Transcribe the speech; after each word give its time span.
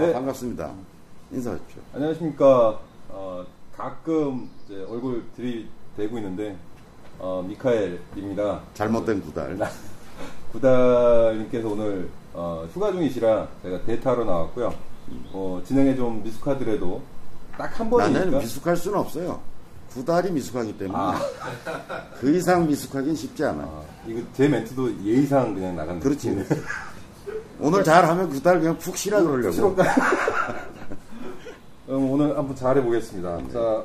네. 0.00 0.12
반갑습니다. 0.14 0.70
인사하십시오. 1.32 1.80
안녕하십니까. 1.94 2.78
어, 3.10 3.44
가끔 3.76 4.48
이제 4.64 4.82
얼굴 4.88 5.24
들이대고 5.36 6.16
있는데 6.18 6.56
어, 7.18 7.44
미카엘입니다. 7.46 8.60
잘못된 8.74 9.20
구달. 9.22 9.58
구달님께서 10.52 11.68
오늘 11.68 12.08
어, 12.32 12.66
휴가 12.72 12.90
중이시라 12.92 13.48
제가 13.62 13.82
데이트하러 13.82 14.24
나왔고요. 14.24 14.72
어, 15.32 15.62
진행에 15.66 15.94
좀 15.96 16.22
미숙하더라도 16.22 17.02
딱 17.58 17.78
한 17.78 17.90
번이니까 17.90 18.18
나는 18.24 18.38
미숙할 18.38 18.76
수는 18.76 18.98
없어요. 18.98 19.40
구달이 19.92 20.30
미숙하기 20.30 20.78
때문에 20.78 20.96
아. 20.98 21.20
그 22.20 22.34
이상 22.36 22.66
미숙하긴 22.66 23.14
쉽지 23.14 23.44
않아. 23.44 23.62
아, 23.64 23.82
이거 24.06 24.20
제 24.32 24.48
멘트도 24.48 25.04
예의상 25.04 25.52
그냥 25.54 25.74
나간 25.76 25.98
그렇지. 26.00 26.30
오늘 27.60 27.84
잘하면 27.84 28.30
구달 28.30 28.58
그냥 28.58 28.76
푹 28.78 28.96
쉬라 28.96 29.22
그러려고. 29.22 29.76
그럼 31.86 32.10
오늘 32.10 32.36
한번 32.36 32.56
잘해 32.56 32.82
보겠습니다. 32.82 33.36
네. 33.36 33.52
자, 33.52 33.84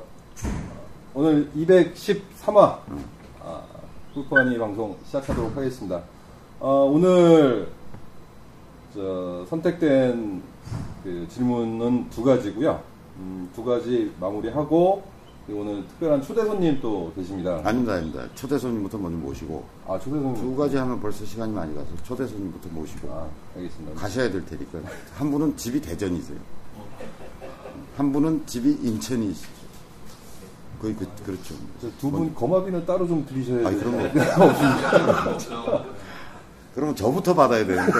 오늘 1.14 1.52
213화 1.52 2.80
아, 3.44 3.62
꿀파니 4.14 4.58
방송 4.58 4.96
시작하도록 5.06 5.58
하겠습니다. 5.58 6.02
어, 6.60 6.86
오늘 6.86 7.68
저, 8.94 9.46
선택된 9.50 10.42
그 11.04 11.28
질문은 11.30 12.10
두 12.10 12.24
가지고요. 12.24 12.82
음, 13.18 13.50
두 13.54 13.64
가지 13.64 14.12
마무리하고 14.20 15.04
오늘 15.48 15.88
특별한 15.88 16.22
초대 16.24 16.44
손님 16.44 16.80
또 16.82 17.12
계십니다. 17.16 17.62
아닙니다, 17.64 17.94
아닙니다. 17.94 18.24
초대 18.34 18.58
손님부터 18.58 18.98
먼저 18.98 19.18
모시고 19.18 19.64
아, 19.88 20.00
초대 20.00 20.20
손님. 20.20 20.36
두 20.42 20.56
가지 20.56 20.76
하면 20.78 21.00
벌써 21.00 21.24
시간이 21.24 21.54
많이 21.54 21.76
가서 21.76 21.88
초대 22.04 22.26
손님부터 22.26 22.70
모시고 22.72 23.12
아, 23.12 23.28
알겠습니다. 23.56 23.94
가셔야 24.02 24.32
될 24.32 24.44
테니까 24.46 24.80
한 25.16 25.30
분은 25.30 25.56
집이 25.56 25.82
대전이세요. 25.82 26.38
한 27.96 28.12
분은 28.12 28.46
집이 28.48 28.80
인천이시죠. 28.82 29.48
거의 30.82 30.96
그, 30.96 31.08
그렇죠. 31.26 31.56
두분 32.00 32.34
거마비는 32.34 32.86
따로 32.86 33.08
좀 33.08 33.26
드리셔야 33.26 33.70
돼요. 33.70 33.80
그런 33.80 34.14
거 34.14 35.86
그러면 36.74 36.96
저부터 36.96 37.34
받아야 37.34 37.66
되는데 37.66 37.92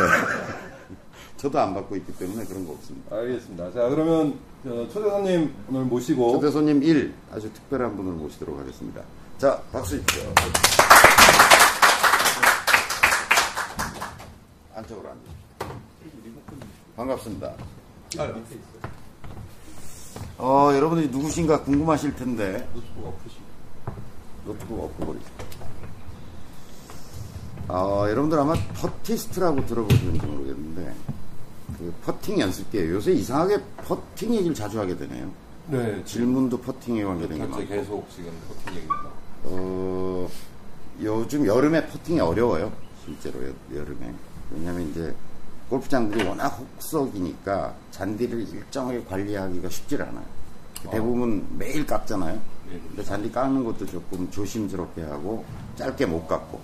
저도 1.38 1.60
안 1.60 1.74
받고 1.74 1.96
있기 1.98 2.14
때문에 2.18 2.46
그런 2.46 2.66
거 2.66 2.74
없습니다. 2.74 3.16
알겠습니다. 3.16 3.72
자, 3.72 3.90
그러면 3.90 4.40
어, 4.66 4.88
초대 4.92 5.10
손님 5.10 5.54
오늘 5.70 5.84
모시고 5.84 6.32
초대 6.34 6.50
손님 6.50 6.82
1 6.82 7.14
아주 7.32 7.52
특별한 7.54 7.96
분을 7.98 8.14
모시도록 8.14 8.58
하겠습니다. 8.60 9.02
자, 9.38 9.62
박수 9.72 9.92
주십시오. 9.98 10.34
안쪽으로 14.76 15.10
앉으십시오. 15.10 15.36
반갑습니다. 16.96 17.54
어, 20.38 20.72
여러분들이 20.74 21.10
누구신가 21.10 21.64
궁금하실 21.64 22.16
텐데 22.16 22.68
노트북 24.46 24.84
엎어버리죠. 24.84 25.26
어, 27.68 28.06
여러분들 28.10 28.40
아마 28.40 28.54
퍼티스트라고 28.76 29.66
들어보셨는지 29.66 30.26
모르겠는데 30.26 30.94
그 31.78 31.94
퍼팅 32.04 32.40
연습기예요. 32.40 32.96
요새 32.96 33.12
이상하게 33.14 33.60
퍼팅 33.78 34.34
얘기를 34.36 34.54
자주 34.56 34.80
하게 34.80 34.96
되네요. 34.98 35.30
네, 35.68 36.04
질문도 36.06 36.60
퍼팅에 36.62 37.04
관계된 37.04 37.38
게 37.38 37.44
많고 37.46 37.68
계속 37.68 38.08
지금 38.10 38.32
버튼 38.48 38.74
얘기입니다. 38.74 39.10
어, 39.46 40.30
요즘 41.02 41.46
여름에 41.46 41.88
퍼팅이 41.88 42.20
어려워요. 42.20 42.72
실제로 43.04 43.46
여, 43.48 43.52
여름에. 43.74 44.14
왜냐면 44.52 44.90
이제 44.90 45.14
골프장들이 45.70 46.24
워낙 46.28 46.50
혹석이니까 46.50 47.74
잔디를 47.92 48.48
일정하게 48.48 49.04
관리하기가 49.06 49.70
쉽질 49.70 50.02
않아요. 50.04 50.26
대부분 50.92 51.48
매일 51.58 51.86
깎잖아요. 51.86 52.40
근데 52.90 53.04
잔디 53.04 53.32
깎는 53.32 53.64
것도 53.64 53.86
조금 53.88 54.30
조심스럽게 54.30 55.02
하고 55.04 55.44
짧게 55.76 56.06
못 56.06 56.28
깎고 56.28 56.60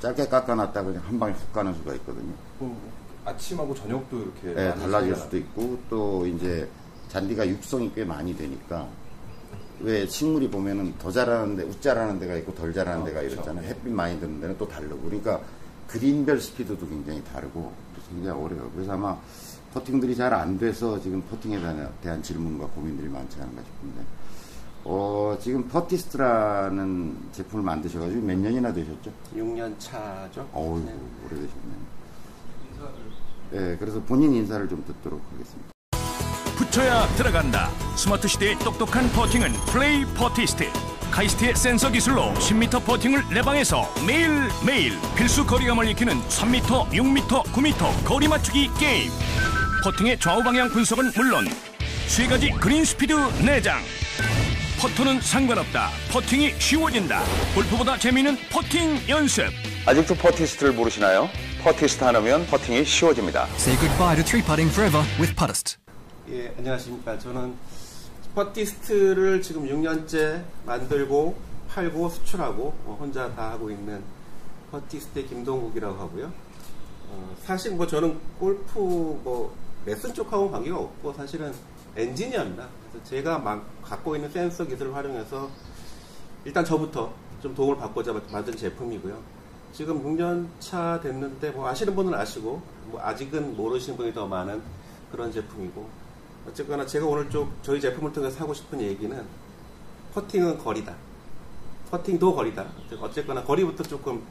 짧게 0.00 0.28
깎아놨다 0.28 0.82
그냥 0.82 1.02
한 1.06 1.18
방에 1.18 1.32
훅 1.32 1.52
가는 1.52 1.74
수가 1.74 1.94
있거든요. 1.94 2.32
그럼 2.58 2.76
아침하고 3.24 3.74
저녁도 3.74 4.18
이렇게 4.18 4.54
네, 4.54 4.74
달라질 4.74 5.14
수도 5.16 5.36
있고 5.36 5.78
또 5.88 6.26
이제 6.26 6.68
잔디가 7.08 7.46
육성이 7.48 7.92
꽤 7.94 8.04
많이 8.04 8.36
되니까 8.36 8.86
왜 9.80 10.06
식물이 10.06 10.50
보면은 10.50 10.94
더 10.98 11.10
자라는데 11.10 11.62
웃 11.64 11.80
자라는 11.80 12.18
데가 12.18 12.36
있고 12.36 12.54
덜 12.54 12.72
자라는 12.72 13.02
아, 13.02 13.04
데가 13.06 13.20
그렇죠. 13.20 13.36
이렇잖아요. 13.36 13.66
햇빛 13.66 13.90
많이 13.92 14.18
드는 14.20 14.40
데는 14.40 14.56
또 14.58 14.68
다르고 14.68 15.00
그러니까 15.02 15.40
그린별 15.86 16.40
스피드도 16.40 16.86
굉장히 16.88 17.22
다르고 17.24 17.72
굉장히 18.10 18.38
어려워요. 18.40 18.70
그래서 18.74 18.92
아마 18.92 19.16
퍼팅들이 19.74 20.16
잘 20.16 20.32
안 20.34 20.58
돼서 20.58 21.00
지금 21.00 21.22
퍼팅에 21.22 21.58
대한, 21.60 21.90
대한 22.02 22.22
질문과 22.22 22.66
고민들이 22.68 23.08
많지 23.08 23.40
않은가 23.40 23.62
싶은데 23.62 24.02
어, 24.84 25.36
지금 25.40 25.66
퍼티스트라는 25.68 27.16
제품을 27.32 27.64
만드셔가지고 27.64 28.20
몇 28.22 28.38
년이나 28.38 28.72
되셨죠? 28.72 29.12
6년 29.36 29.74
차죠. 29.78 30.48
어우 30.52 30.78
네. 30.80 30.92
오래되셨네요. 31.26 31.89
네, 33.50 33.76
그래서 33.78 34.00
본인 34.02 34.34
인사를 34.34 34.68
좀 34.68 34.84
듣도록 34.86 35.22
하겠습니다. 35.32 35.70
붙여야 36.56 37.06
들어간다. 37.16 37.70
스마트 37.96 38.28
시대의 38.28 38.58
똑똑한 38.58 39.10
퍼팅은 39.12 39.52
플레이 39.72 40.04
퍼티스트. 40.14 40.70
카이스트의 41.10 41.56
센서 41.56 41.90
기술로 41.90 42.32
10m 42.34 42.84
퍼팅을 42.84 43.24
내 43.34 43.42
방에서 43.42 43.92
매일매일 44.06 44.96
필수 45.16 45.44
거리감을 45.44 45.88
익히는 45.88 46.20
3m, 46.20 46.90
6m, 46.90 47.42
9m 47.44 48.04
거리 48.04 48.28
맞추기 48.28 48.70
게임. 48.78 49.10
퍼팅의 49.82 50.20
좌우 50.20 50.42
방향 50.44 50.68
분석은 50.68 51.12
물론 51.16 51.46
세 52.06 52.26
가지 52.28 52.50
그린 52.50 52.84
스피드 52.84 53.12
내장. 53.44 53.80
퍼터는 54.80 55.20
상관없다. 55.20 55.90
퍼팅이 56.12 56.54
쉬워진다. 56.58 57.22
골프보다 57.54 57.98
재미있는 57.98 58.36
퍼팅 58.50 59.00
연습. 59.08 59.46
아직도 59.86 60.14
퍼티스트를 60.14 60.72
모르시나요? 60.72 61.28
퍼티스트 61.62 62.02
하나면 62.02 62.46
퍼팅이 62.46 62.86
쉬워집니다. 62.86 63.46
Say 63.56 63.78
goodbye 63.78 64.16
to 64.16 64.24
three 64.24 64.42
putting 64.42 64.72
forever 64.72 65.04
with 65.20 65.36
Puttist. 65.36 65.76
예, 66.30 66.54
안녕하십니까. 66.56 67.18
저는 67.18 67.54
퍼티스트를 68.34 69.42
지금 69.42 69.66
6년째 69.66 70.42
만들고 70.64 71.36
팔고 71.68 72.08
수출하고 72.08 72.62
어, 72.86 72.96
혼자 72.98 73.30
다 73.34 73.50
하고 73.50 73.70
있는 73.70 74.02
퍼티스트의 74.70 75.26
김동국이라고 75.26 75.98
하고요. 75.98 76.32
어, 77.10 77.36
사실 77.44 77.72
뭐 77.74 77.86
저는 77.86 78.18
골프 78.38 78.78
뭐 78.78 79.54
레슨 79.84 80.14
쪽하고는 80.14 80.52
관계가 80.52 80.78
없고 80.78 81.12
사실은 81.12 81.52
엔지니어입니다. 81.94 82.68
그래서 82.90 83.06
제가 83.06 83.38
막 83.38 83.66
갖고 83.82 84.16
있는 84.16 84.30
센서 84.30 84.64
기술을 84.64 84.94
활용해서 84.94 85.50
일단 86.46 86.64
저부터 86.64 87.12
좀 87.42 87.54
도움을 87.54 87.76
받고자 87.76 88.14
만든 88.32 88.56
제품이고요. 88.56 89.39
지금 89.72 90.02
6년 90.04 90.46
차 90.60 91.00
됐는데 91.00 91.50
뭐 91.50 91.68
아시는 91.68 91.94
분은 91.94 92.12
아시고 92.14 92.60
뭐 92.86 93.00
아직은 93.00 93.56
모르시는 93.56 93.96
분이 93.96 94.12
더 94.12 94.26
많은 94.26 94.60
그런 95.12 95.32
제품이고 95.32 95.86
어쨌거나 96.48 96.84
제가 96.86 97.06
오늘 97.06 97.28
좀 97.30 97.52
저희 97.62 97.80
제품을 97.80 98.12
통해서 98.12 98.40
하고 98.40 98.52
싶은 98.54 98.80
얘기는 98.80 99.24
퍼팅은 100.14 100.58
거리다. 100.58 100.94
퍼팅도 101.90 102.34
거리다. 102.34 102.64
어쨌거나 103.00 103.42
거리부터 103.42 103.82
조금 103.82 104.22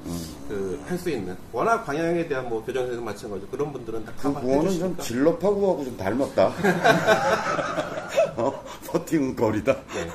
그 0.47 0.79
할 0.87 0.97
수 0.97 1.09
있는 1.09 1.35
워낙 1.51 1.83
방향에 1.83 2.25
대한 2.27 2.47
뭐 2.47 2.63
교정선생 2.63 3.03
마찬가지 3.03 3.45
그런 3.51 3.71
분들은 3.73 4.05
다그 4.05 4.21
커버 4.21 4.39
구호는 4.41 4.61
좀 4.61 4.67
해주시니까 4.71 5.03
진로파구하고 5.03 5.83
좀 5.85 5.97
닮았다. 5.97 6.53
어, 8.37 8.63
퍼팅 8.87 9.35
거리다. 9.35 9.73
네. 9.73 10.09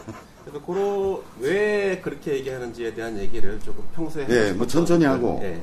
그래서 0.45 0.65
그런 0.67 1.23
왜 1.41 2.01
그렇게 2.03 2.35
얘기하는지에 2.35 2.95
대한 2.95 3.19
얘기를 3.19 3.59
조금 3.61 3.83
평소에 3.95 4.27
예, 4.29 4.53
뭐 4.53 4.67
천천히 4.67 5.05
하고. 5.05 5.39
네. 5.41 5.61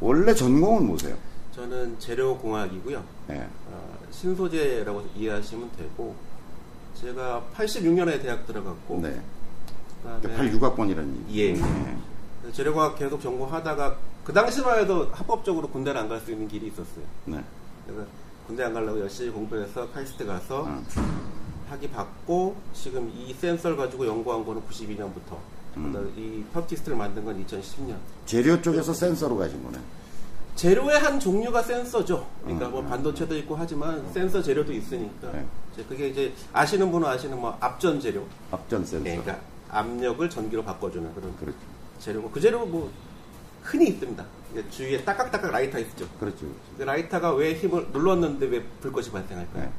원래 0.00 0.32
전공은 0.34 0.86
뭐세요? 0.86 1.16
저는 1.54 1.98
재료공학이고요. 1.98 3.02
예. 3.30 3.48
어, 3.70 3.98
신소재라고 4.10 5.02
이해하시면 5.16 5.70
되고 5.76 6.14
제가 7.00 7.42
86년에 7.56 8.22
대학 8.22 8.46
들어갔고 8.46 9.00
네. 9.02 9.20
그다음에 10.20 10.50
86학번이라는 10.50 11.28
얘기. 11.30 11.40
예. 11.50 12.52
재료공학 12.52 12.96
계속 12.98 13.20
전공하다가 13.20 13.96
그 14.22 14.32
당시만 14.32 14.80
해도 14.80 15.08
합법적으로 15.12 15.68
군대를 15.68 16.00
안 16.00 16.08
갈 16.08 16.20
수 16.20 16.30
있는 16.30 16.46
길이 16.46 16.66
있었어요. 16.68 17.04
네. 17.24 17.42
그래서 17.86 18.04
군대 18.46 18.62
안 18.62 18.72
가려고 18.74 19.00
열심히 19.00 19.30
공부해서 19.30 19.88
카이스트 19.90 20.24
가서 20.24 20.62
어. 20.62 20.84
학위 21.68 21.88
받고 21.88 22.56
지금 22.72 23.12
이 23.16 23.32
센서를 23.34 23.76
가지고 23.76 24.06
연구한 24.06 24.44
거는 24.44 24.62
92년부터 24.62 25.36
음. 25.76 26.12
이 26.16 26.42
퍼티스트를 26.52 26.96
만든 26.96 27.24
건 27.24 27.44
2010년. 27.44 27.96
재료 28.24 28.60
쪽에서 28.60 28.92
센서로 28.94 29.36
가신 29.36 29.62
거네. 29.62 29.78
재료의 30.54 30.98
한 30.98 31.20
종류가 31.20 31.62
센서죠. 31.62 32.26
그러니까 32.42 32.68
음, 32.68 32.72
뭐 32.72 32.80
음. 32.80 32.88
반도체도 32.88 33.36
있고 33.38 33.56
하지만 33.56 34.10
센서 34.12 34.42
재료도 34.42 34.72
있으니까. 34.72 35.30
네. 35.32 35.46
이제 35.74 35.84
그게 35.86 36.08
이제 36.08 36.32
아시는 36.52 36.90
분은 36.90 37.06
아시는 37.06 37.38
뭐 37.38 37.56
압전 37.60 38.00
재료. 38.00 38.24
압전 38.50 38.86
센서. 38.86 39.04
네, 39.04 39.18
그러니까 39.18 39.44
압력을 39.68 40.28
전기로 40.30 40.64
바꿔주는 40.64 41.14
그런 41.14 41.36
그렇죠. 41.36 41.58
재료고 41.98 42.30
그 42.30 42.40
재료 42.40 42.64
뭐 42.64 42.90
흔히 43.62 43.88
있습니다. 43.88 44.24
주위에 44.70 45.04
딱딱딱딱 45.04 45.50
라이터 45.50 45.78
있죠. 45.80 46.08
그렇죠. 46.18 46.38
그렇죠. 46.38 46.54
그 46.78 46.82
라이터가 46.84 47.34
왜 47.34 47.54
힘을 47.54 47.88
눌렀는데 47.92 48.46
왜 48.46 48.62
불꽃이 48.80 49.10
발생할까요? 49.10 49.64
네. 49.64 49.70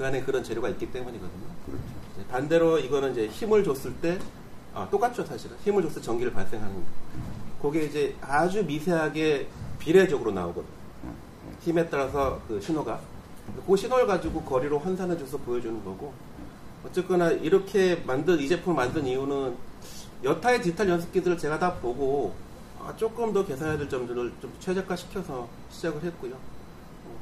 그 0.00 0.06
안에 0.06 0.22
그런 0.22 0.42
재료가 0.42 0.70
있기 0.70 0.90
때문이거든요. 0.92 1.44
그렇죠. 1.66 2.28
반대로 2.30 2.78
이거는 2.78 3.12
이제 3.12 3.26
힘을 3.26 3.62
줬을 3.62 3.92
때, 3.96 4.18
아, 4.72 4.88
똑같죠, 4.90 5.22
사실은. 5.26 5.58
힘을 5.62 5.82
줬을 5.82 5.96
때 5.96 6.06
전기를 6.06 6.32
발생하는 6.32 6.74
거. 6.74 6.82
그게 7.60 7.84
이제 7.84 8.16
아주 8.22 8.64
미세하게 8.64 9.48
비례적으로 9.78 10.32
나오거든요. 10.32 10.72
힘에 11.60 11.86
따라서 11.90 12.40
그 12.48 12.58
신호가. 12.58 12.98
그 13.66 13.76
신호를 13.76 14.06
가지고 14.06 14.40
거리로 14.40 14.78
환산해줘서 14.78 15.36
보여주는 15.36 15.84
거고. 15.84 16.14
어쨌거나 16.86 17.32
이렇게 17.32 17.96
만든, 18.06 18.38
이 18.38 18.48
제품을 18.48 18.74
만든 18.74 19.04
이유는 19.04 19.54
여타의 20.24 20.62
디지털 20.62 20.88
연습기들을 20.88 21.36
제가 21.36 21.58
다 21.58 21.74
보고 21.74 22.34
아, 22.78 22.96
조금 22.96 23.34
더 23.34 23.44
개선해야 23.44 23.76
될 23.76 23.86
점들을 23.86 24.32
좀 24.40 24.50
최적화 24.60 24.96
시켜서 24.96 25.46
시작을 25.68 26.02
했고요. 26.04 26.32
어, 26.32 27.18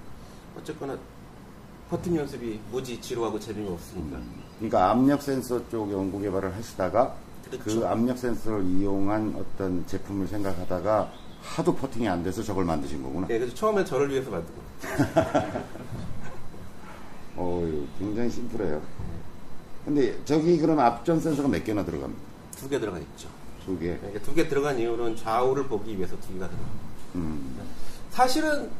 어쨌거나 0.56 0.96
버튼 1.90 2.16
연습이 2.16 2.60
무지 2.70 3.00
지루하고 3.00 3.40
재미가 3.40 3.72
없으니까. 3.72 4.18
그러니까 4.58 4.90
압력 4.90 5.22
센서 5.22 5.68
쪽 5.70 5.90
연구 5.90 6.20
개발을 6.20 6.54
하시다가 6.54 7.14
그 7.50 7.58
그렇죠. 7.58 7.88
압력 7.88 8.18
센서를 8.18 8.64
이용한 8.64 9.34
어떤 9.38 9.86
제품을 9.86 10.26
생각하다가 10.26 11.10
하도 11.40 11.74
퍼팅이 11.74 12.06
안 12.08 12.22
돼서 12.22 12.42
저걸 12.42 12.64
만드신 12.64 13.02
거구나. 13.02 13.26
네, 13.26 13.38
그래서 13.38 13.54
처음에 13.54 13.84
저를 13.84 14.10
위해서 14.10 14.30
만든 14.30 14.52
거예요. 14.54 15.64
어, 17.36 17.86
굉장히 17.98 18.30
심플해요. 18.30 18.82
근데 19.84 20.22
저기 20.26 20.58
그럼 20.58 20.78
앞전 20.80 21.20
센서가 21.20 21.48
몇 21.48 21.64
개나 21.64 21.84
들어갑니까? 21.84 22.20
두개 22.56 22.78
들어가 22.78 22.98
있죠. 22.98 23.28
두 23.64 23.78
개. 23.78 23.96
그러니까 23.96 24.20
두개 24.20 24.48
들어간 24.48 24.78
이유는 24.78 25.16
좌우를 25.16 25.68
보기 25.68 25.96
위해서 25.96 26.16
두 26.20 26.34
개가 26.34 26.48
들어가. 26.48 26.64
음. 27.14 27.56
사실은 28.10 28.70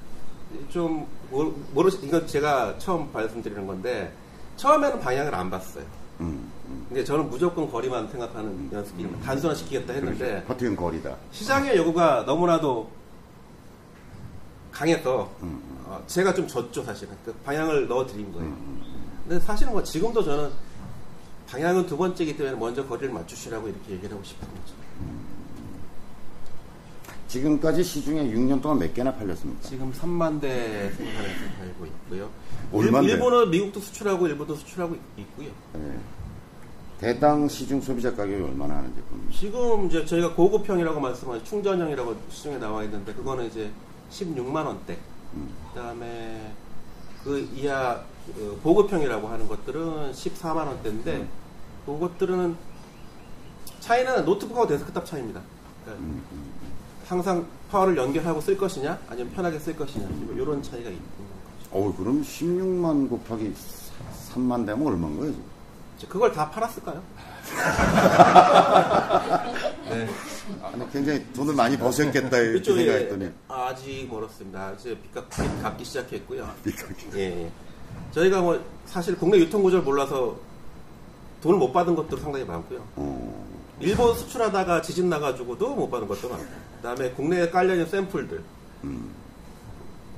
좀 0.68 1.06
모르, 1.30 1.90
이건 2.02 2.26
제가 2.26 2.78
처음 2.78 3.10
말씀드리는 3.12 3.66
건데 3.66 4.12
처음에는 4.56 5.00
방향을 5.00 5.34
안 5.34 5.50
봤어요. 5.50 5.84
음. 6.20 6.50
음. 6.66 6.86
근데 6.88 7.04
저는 7.04 7.30
무조건 7.30 7.70
거리만 7.70 8.08
생각하는 8.08 8.70
연습기를 8.72 9.20
단순화시키겠다 9.22 9.92
했는데 9.92 10.44
퍼팅 10.44 10.74
거리다. 10.74 11.16
시장의 11.30 11.76
요구가 11.76 12.24
너무나도 12.26 12.90
강해서 14.72 15.30
음. 15.42 15.60
어, 15.86 16.02
제가 16.06 16.34
좀 16.34 16.46
졌죠 16.46 16.82
사실은 16.82 17.14
그 17.24 17.32
방향을 17.44 17.88
넣어드린 17.88 18.32
거예요. 18.32 18.56
근데 19.26 19.40
사실은 19.44 19.72
뭐 19.72 19.82
지금도 19.82 20.22
저는 20.22 20.50
방향은 21.48 21.86
두 21.86 21.96
번째이기 21.96 22.36
때문에 22.36 22.56
먼저 22.56 22.86
거리를 22.86 23.12
맞추시라고 23.12 23.68
이렇게 23.68 23.92
얘기를 23.92 24.14
하고 24.14 24.22
싶은 24.24 24.46
거죠. 24.46 24.74
지금까지 27.28 27.84
시중에 27.84 28.22
6년 28.32 28.60
동안 28.62 28.78
몇 28.78 28.92
개나 28.94 29.14
팔렸습니까? 29.14 29.60
지금 29.68 29.92
3만 29.92 30.40
대 30.40 30.90
생산해서 30.90 31.44
팔고 31.58 31.86
있고요. 31.86 32.30
얼만데? 32.72 33.06
일, 33.08 33.14
일본은 33.14 33.50
미국도 33.50 33.80
수출하고 33.80 34.26
일본도 34.26 34.54
수출하고 34.56 34.94
있- 34.94 35.00
있고요. 35.18 35.48
네. 35.74 35.98
대당 36.98 37.46
시중 37.46 37.80
소비자 37.80 38.10
가격이 38.14 38.42
얼마나 38.42 38.78
하는 38.78 38.92
제품입니까? 38.94 39.38
지금 39.38 39.86
이제 39.86 40.04
저희가 40.04 40.34
고급형이라고 40.34 40.98
말씀하신 40.98 41.44
충전형이라고 41.44 42.16
시중에 42.30 42.56
나와 42.58 42.82
있는데 42.84 43.12
그거는 43.12 43.46
이제 43.46 43.70
16만 44.10 44.64
원대. 44.66 44.96
그다음에 45.74 46.52
그 47.22 47.38
이하 47.54 48.02
그 48.34 48.58
보급형이라고 48.62 49.28
하는 49.28 49.46
것들은 49.46 50.12
14만 50.12 50.66
원대인데 50.66 51.28
그것들은 51.86 52.56
차이는 53.80 54.24
노트북하고 54.24 54.66
데스크탑 54.66 55.04
차이입니다. 55.06 55.40
그러니까 55.84 56.16
항상 57.08 57.46
파워를 57.70 57.96
연결하고 57.96 58.40
쓸 58.40 58.56
것이냐 58.56 58.98
아니면 59.08 59.32
편하게 59.32 59.58
쓸 59.58 59.74
것이냐 59.74 60.06
이런 60.34 60.62
차이가 60.62 60.90
있는 60.90 61.02
거죠. 61.02 61.38
어, 61.70 61.94
그럼 61.96 62.22
16만 62.22 63.08
곱하기 63.08 63.54
3만 64.34 64.66
되면 64.66 64.86
얼마인 64.86 65.18
거예요? 65.18 65.34
그걸 66.06 66.30
다 66.32 66.50
팔았을까요? 66.50 67.02
네. 69.88 70.06
아니, 70.62 70.92
굉장히 70.92 71.24
돈을 71.32 71.54
많이 71.54 71.78
버셨겠다 71.78 72.36
이렇게 72.36 72.74
생각했더니 72.74 73.30
아직 73.48 74.06
멀었습니다. 74.10 74.72
이제 74.72 74.98
빚값 75.00 75.30
빚 75.30 75.62
갚기 75.62 75.84
시작했고요. 75.84 76.50
빚값이. 76.62 77.06
예, 77.14 77.44
예. 77.44 77.50
저희가 78.12 78.42
뭐 78.42 78.62
사실 78.84 79.16
국내 79.16 79.38
유통 79.38 79.62
구조를 79.62 79.82
몰라서 79.82 80.36
돈을 81.42 81.58
못 81.58 81.72
받은 81.72 81.94
것도 81.94 82.18
상당히 82.18 82.44
많고요. 82.44 82.86
어, 82.96 83.47
일본 83.80 84.14
수출하다가 84.16 84.82
지진 84.82 85.08
나가지고도 85.08 85.74
못 85.74 85.88
받은 85.90 86.08
것도 86.08 86.28
많고. 86.28 86.44
그다음에 86.76 87.10
국내에 87.12 87.48
깔려 87.50 87.74
있는 87.74 87.86
샘플들. 87.86 88.42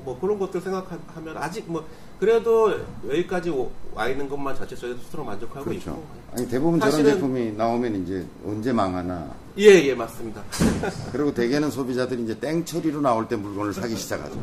뭐 0.04 0.18
그런 0.18 0.38
것들 0.38 0.60
생각하면 0.62 1.36
아직 1.36 1.64
뭐 1.70 1.84
그래도 2.18 2.72
여기까지 3.06 3.50
오- 3.50 3.70
와 3.94 4.08
있는 4.08 4.28
것만 4.28 4.54
자체 4.56 4.74
저희 4.76 4.94
스스로 4.98 5.24
만족하고 5.24 5.64
그렇죠. 5.64 5.90
있고. 5.90 6.04
아니 6.32 6.48
대부분 6.48 6.80
저런 6.80 7.04
제품이 7.04 7.52
나오면 7.52 8.02
이제 8.02 8.26
언제 8.46 8.72
망하나. 8.72 9.28
예, 9.58 9.64
예, 9.64 9.94
맞습니다. 9.94 10.42
그리고 11.12 11.34
대개는 11.34 11.70
소비자들이 11.70 12.22
이제 12.24 12.38
땡처리로 12.38 13.00
나올 13.00 13.28
때 13.28 13.36
물건을 13.36 13.74
사기 13.74 13.94
시작하죠. 13.96 14.38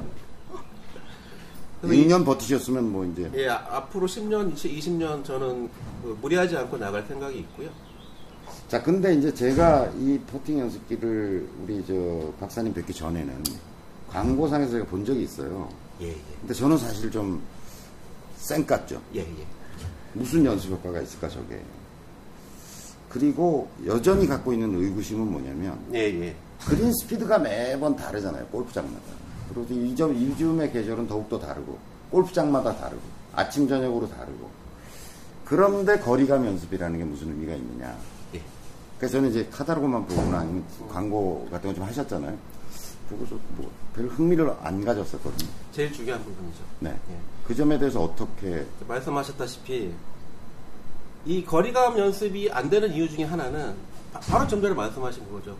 근데 1.81 1.95
이- 1.95 2.07
6년 2.07 2.25
버티셨으면 2.25 2.91
뭐 2.91 3.05
이제 3.05 3.29
예, 3.35 3.49
아- 3.49 3.65
앞으로 3.77 4.05
10년, 4.07 4.53
20년 4.55 5.23
저는 5.23 5.69
그 6.03 6.17
무리하지 6.21 6.55
않고 6.57 6.77
나갈 6.77 7.03
생각이 7.07 7.37
있고요. 7.39 7.69
자, 8.67 8.83
근데 8.83 9.13
이제 9.15 9.33
제가 9.33 9.91
이 9.97 10.19
퍼팅 10.31 10.59
연습기를 10.59 11.47
우리 11.63 11.83
저 11.85 12.33
박사님 12.39 12.73
뵙기 12.73 12.93
전에는 12.93 13.43
광고상에서 14.09 14.71
제가 14.71 14.85
본 14.85 15.05
적이 15.05 15.23
있어요. 15.23 15.69
예, 16.01 16.09
예. 16.09 16.17
근데 16.41 16.53
저는 16.53 16.77
사실 16.77 17.09
좀 17.09 17.41
쌩깠죠. 18.39 18.99
예, 19.15 19.19
예. 19.19 19.45
무슨 20.13 20.43
연습 20.43 20.71
효과가 20.71 21.01
있을까, 21.01 21.29
저게. 21.29 21.61
그리고 23.09 23.69
여전히 23.85 24.27
갖고 24.27 24.51
있는 24.51 24.75
의구심은 24.75 25.31
뭐냐면, 25.31 25.79
예, 25.93 25.99
예. 25.99 26.35
그린 26.65 26.91
스피드가 26.93 27.39
매번 27.39 27.95
다르잖아요, 27.95 28.45
골프장마다. 28.47 28.99
그리고 29.49 29.73
이 29.73 29.95
점, 29.95 30.13
이즘의 30.13 30.73
계절은 30.73 31.07
더욱더 31.07 31.39
다르고, 31.39 31.77
골프장마다 32.11 32.75
다르고, 32.75 33.01
아침, 33.33 33.67
저녁으로 33.67 34.09
다르고. 34.09 34.49
그런데 35.45 35.97
거리감 35.99 36.45
연습이라는 36.45 36.99
게 36.99 37.05
무슨 37.05 37.29
의미가 37.29 37.53
있느냐. 37.53 37.97
예. 38.97 38.99
그래서 38.99 39.13
저는 39.13 39.29
이제 39.29 39.47
카타로그만 39.51 40.05
보거나 40.07 40.39
아니면 40.39 40.63
광고 40.91 41.47
같은 41.51 41.69
거 41.69 41.75
좀 41.75 41.83
하셨잖아요. 41.85 42.37
보고서 43.09 43.35
뭐, 43.55 43.71
별 43.95 44.05
흥미를 44.07 44.53
안 44.61 44.83
가졌었거든요. 44.83 45.49
제일 45.71 45.91
중요한 45.93 46.21
부분이죠. 46.23 46.59
네. 46.79 46.89
예. 46.89 47.17
그 47.45 47.55
점에 47.55 47.77
대해서 47.79 48.01
어떻게, 48.03 48.65
말씀하셨다시피 48.87 49.93
이 51.25 51.45
거리감 51.45 51.97
연습이 51.97 52.49
안 52.51 52.69
되는 52.69 52.91
이유 52.91 53.09
중에 53.09 53.23
하나는 53.23 53.75
바- 54.13 54.19
바로 54.19 54.47
좀 54.47 54.61
전에 54.61 54.73
말씀하신 54.73 55.25
그거죠. 55.25 55.55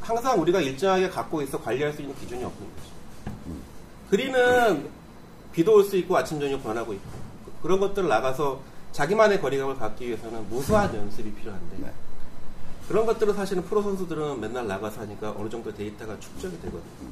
항상 0.00 0.40
우리가 0.40 0.60
일정하게 0.60 1.10
갖고 1.10 1.42
있어 1.42 1.60
관리할 1.60 1.92
수 1.92 2.00
있는 2.02 2.14
기준이 2.16 2.42
없는 2.42 2.58
거죠. 2.60 2.90
그리는 4.08 4.88
비도 5.52 5.74
올 5.74 5.84
수 5.84 5.96
있고 5.98 6.16
아침 6.16 6.40
저녁 6.40 6.62
변하고 6.62 6.92
있고 6.94 7.04
그- 7.44 7.52
그런 7.62 7.80
것들을 7.80 8.08
나가서 8.08 8.60
자기만의 8.92 9.40
거리감을 9.40 9.76
갖기 9.76 10.06
위해서는 10.06 10.48
무수한 10.48 10.94
연습이 10.94 11.32
필요한데 11.32 11.76
네. 11.78 11.92
그런 12.88 13.06
것들은 13.06 13.34
사실은 13.34 13.62
프로 13.64 13.82
선수들은 13.82 14.40
맨날 14.40 14.66
나가서 14.66 15.02
하니까 15.02 15.34
어느 15.38 15.48
정도 15.48 15.72
데이터가 15.72 16.18
축적이 16.18 16.56
되거든요. 16.60 17.10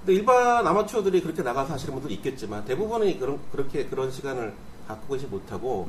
근데 0.00 0.14
일반 0.14 0.66
아마추어들이 0.66 1.20
그렇게 1.22 1.42
나가서 1.42 1.74
하시는 1.74 1.92
분들이 1.94 2.14
있겠지만 2.14 2.64
대부분이 2.64 3.18
그런 3.18 3.38
그렇게 3.52 3.86
그런 3.86 4.10
시간을 4.10 4.54
갖고 4.88 5.14
계시 5.14 5.26
못하고 5.26 5.88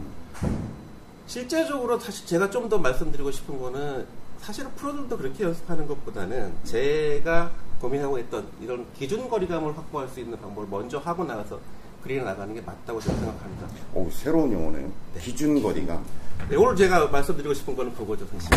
실제적으로 1.28 2.00
사실 2.00 2.26
제가 2.26 2.50
좀 2.50 2.70
더 2.70 2.78
말씀드리고 2.78 3.32
싶은 3.32 3.60
거는 3.60 4.06
사실은 4.40 4.72
프로들도 4.76 5.18
그렇게 5.18 5.44
연습하는 5.44 5.88
것보다는 5.88 6.54
제가 6.64 7.52
고민하고 7.80 8.18
있던 8.20 8.48
이런 8.62 8.86
기준 8.94 9.30
거리감을 9.30 9.78
확보할 9.78 10.08
수 10.08 10.20
있는 10.20 10.40
방법을 10.40 10.68
먼저 10.70 10.98
하고 10.98 11.24
나가서 11.24 11.60
그린에 12.06 12.24
나가는 12.24 12.54
게 12.54 12.62
맞다고 12.62 13.02
저는 13.02 13.20
생각합니다. 13.20 13.68
오, 13.96 14.08
새로운 14.12 14.54
용어네요. 14.54 14.92
기준 15.20 15.60
거리가. 15.60 16.00
네, 16.48 16.56
오늘 16.56 16.76
제가 16.76 17.08
말씀드리고 17.08 17.52
싶은 17.56 17.76
거는 17.76 17.96
그거죠, 17.96 18.28
사실. 18.32 18.52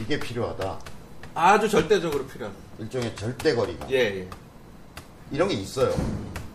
이게 0.00 0.18
필요하다. 0.18 0.80
아주 1.34 1.68
절대적으로 1.68 2.26
필요한. 2.26 2.52
일종의 2.80 3.14
절대 3.14 3.54
거리가. 3.54 3.88
예, 3.92 3.96
예. 4.22 4.28
이런 5.30 5.46
게 5.48 5.54
있어요. 5.54 5.94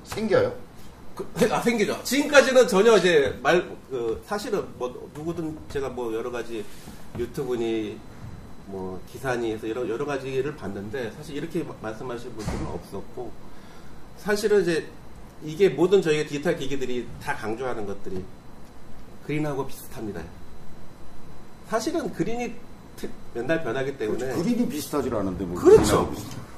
생겨요. 0.03 0.53
그, 1.15 1.25
아, 1.53 1.61
생기죠. 1.61 2.03
지금까지는 2.03 2.67
전혀 2.67 2.97
이제 2.97 3.39
말, 3.41 3.65
그, 3.89 4.21
사실은 4.27 4.65
뭐, 4.77 5.09
누구든 5.15 5.57
제가 5.71 5.87
뭐 5.87 6.13
여러 6.13 6.29
가지 6.29 6.65
유튜브니, 7.17 7.97
뭐, 8.65 9.01
기사니 9.09 9.53
해서 9.53 9.69
여러, 9.69 9.87
여러 9.87 10.05
가지를 10.05 10.53
봤는데, 10.57 11.11
사실 11.15 11.37
이렇게 11.37 11.63
마- 11.63 11.73
말씀하신 11.81 12.35
분들은 12.35 12.67
없었고, 12.67 13.31
사실은 14.17 14.61
이제 14.61 14.87
이게 15.43 15.69
모든 15.69 16.01
저희가 16.01 16.27
디지털 16.27 16.57
기기들이 16.57 17.07
다 17.21 17.35
강조하는 17.35 17.85
것들이 17.85 18.23
그린하고 19.25 19.67
비슷합니다. 19.67 20.21
사실은 21.67 22.11
그린이 22.13 22.53
트- 22.95 23.09
맨날 23.33 23.63
변하기 23.63 23.97
때문에 23.97 24.33
그림이 24.35 24.67
비슷하지 24.69 25.09
않은데 25.09 25.45
뭐 25.45 25.59
그렇죠. 25.59 26.11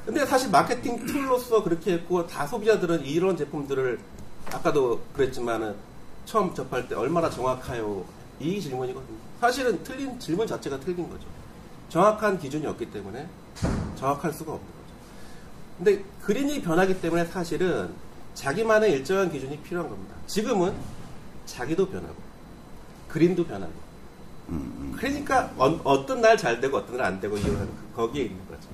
근데 0.06 0.26
사실 0.26 0.50
마케팅 0.50 1.06
툴로서 1.06 1.64
그렇게 1.64 1.94
했고 1.94 2.26
다 2.26 2.48
소비자들은 2.48 3.06
이런 3.06 3.36
제품들을 3.36 4.00
아까도 4.52 5.02
그랬지만은 5.14 5.76
처음 6.26 6.54
접할 6.54 6.88
때 6.88 6.96
얼마나 6.96 7.30
정확해요 7.30 8.06
이 8.40 8.62
질문이거든요. 8.62 9.18
사실은 9.42 9.84
틀린 9.84 10.18
질문 10.20 10.48
자체가 10.48 10.80
틀린 10.80 11.10
거죠. 11.10 11.26
정확한 11.90 12.40
기준이 12.40 12.66
없기 12.68 12.90
때문에 12.92 13.28
정확할 13.98 14.32
수가 14.32 14.54
거죠. 14.54 14.64
근데 15.80 16.04
그림이 16.22 16.62
변하기 16.62 17.02
때문에 17.02 17.26
사실은 17.26 17.90
자기만의 18.34 18.92
일정한 18.92 19.32
기준이 19.32 19.58
필요한 19.62 19.90
겁니다. 19.90 20.14
지금은 20.28 20.74
자기도 21.46 21.88
변하고 21.90 22.16
그림도 23.08 23.46
변하고 23.46 23.72
그러니까 24.98 25.52
어, 25.58 26.06
떤날 26.06 26.38
잘 26.38 26.60
되고 26.60 26.78
어떤 26.78 26.98
날 26.98 27.06
안 27.08 27.20
되고 27.22 27.38
이거는 27.38 27.68
거기에 27.96 28.24
있는 28.26 28.40
거죠. 28.48 28.68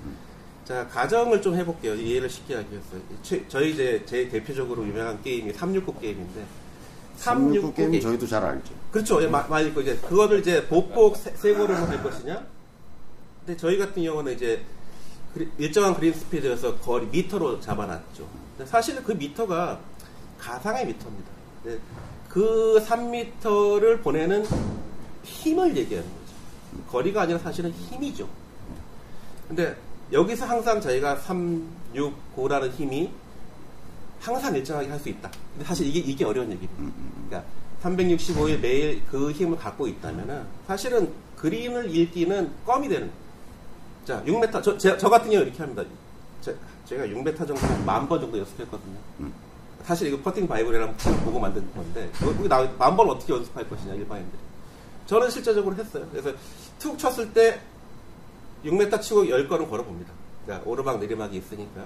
자 0.65 0.87
가정을 0.87 1.41
좀 1.41 1.55
해볼게요. 1.55 1.93
이해를 1.93 2.27
쉽게 2.29 2.55
하기 2.55 2.71
위해서 2.71 2.87
최- 3.21 3.47
저희 3.47 3.71
이제 3.73 4.01
제 4.05 4.27
대표적으로 4.27 4.85
유명한 4.87 5.21
게임이 5.21 5.53
369 5.53 5.99
게임인데 6.01 6.43
369 7.17 7.73
게임 7.75 7.91
게임. 7.91 8.01
저희도 8.01 8.25
잘 8.25 8.43
알죠. 8.43 8.73
그렇죠. 8.91 9.21
예, 9.21 9.27
마- 9.27 9.45
많이 9.47 9.67
있고 9.67 9.81
이제 9.81 9.95
그거를 9.97 10.39
이제 10.39 10.65
보폭 10.67 11.15
세- 11.17 11.35
세고를 11.35 11.75
할 11.75 12.01
것이냐. 12.01 12.43
근데 13.45 13.55
저희 13.57 13.77
같은 13.77 14.01
경우는 14.03 14.33
이제 14.33 14.63
일정한 15.57 15.93
그린 15.95 16.13
스피드에서 16.13 16.77
거리 16.77 17.07
미터로 17.07 17.59
잡아놨죠. 17.59 18.27
사실은 18.65 19.03
그 19.03 19.11
미터가 19.11 19.79
가상의 20.39 20.85
미터입니다. 20.87 21.29
근데 21.63 21.79
그 22.29 22.83
3미터를 22.87 24.01
보내는 24.01 24.45
힘을 25.23 25.75
얘기하는 25.75 26.09
거죠. 26.09 26.87
거리가 26.89 27.23
아니라 27.23 27.39
사실은 27.39 27.71
힘이죠. 27.71 28.27
근데 29.47 29.75
여기서 30.11 30.45
항상 30.45 30.79
저희가 30.79 31.17
3, 31.17 31.67
6, 31.93 32.35
9라는 32.35 32.71
힘이 32.71 33.11
항상 34.19 34.55
일정하게 34.55 34.89
할 34.89 34.99
수 34.99 35.09
있다. 35.09 35.29
근데 35.53 35.65
사실 35.65 35.87
이게, 35.87 35.99
이게 35.99 36.25
어려운 36.25 36.51
얘기입니다. 36.51 36.95
그러니까 37.27 37.49
365일 37.83 38.59
매일 38.59 39.01
그 39.05 39.31
힘을 39.31 39.57
갖고 39.57 39.87
있다면은 39.87 40.43
사실은 40.67 41.11
그림을 41.35 41.95
읽기는 41.95 42.51
껌이 42.65 42.87
되는 42.89 43.07
거예요. 43.07 43.24
자, 44.05 44.21
6m, 44.25 44.63
저, 44.63 44.77
제- 44.77 44.97
저 44.97 45.09
같은 45.09 45.29
경우 45.31 45.43
이렇게 45.43 45.57
합니다. 45.59 45.83
제, 46.41 46.55
제가 46.85 47.03
6m 47.05 47.37
정도 47.47 47.61
만번 47.85 48.21
정도 48.21 48.37
연습했거든요. 48.37 48.95
사실 49.83 50.07
이거 50.07 50.17
퍼팅 50.21 50.47
바이블이랑 50.47 50.95
책 50.97 51.23
보고 51.23 51.39
만든 51.39 51.63
건데, 51.75 52.09
여기 52.23 52.47
나, 52.47 52.67
만번 52.77 53.09
어떻게 53.09 53.33
연습할 53.33 53.67
것이냐, 53.69 53.93
일반인들이. 53.95 54.39
저는 55.05 55.29
실제적으로 55.29 55.75
했어요. 55.75 56.05
그래서 56.11 56.31
툭 56.79 56.97
쳤을 56.97 57.31
때 57.33 57.59
6m 58.63 59.01
치고 59.01 59.23
10걸음 59.25 59.69
걸어봅니다. 59.69 60.11
그러니까 60.45 60.69
오르막 60.69 60.99
내리막이 60.99 61.37
있으니까요. 61.37 61.85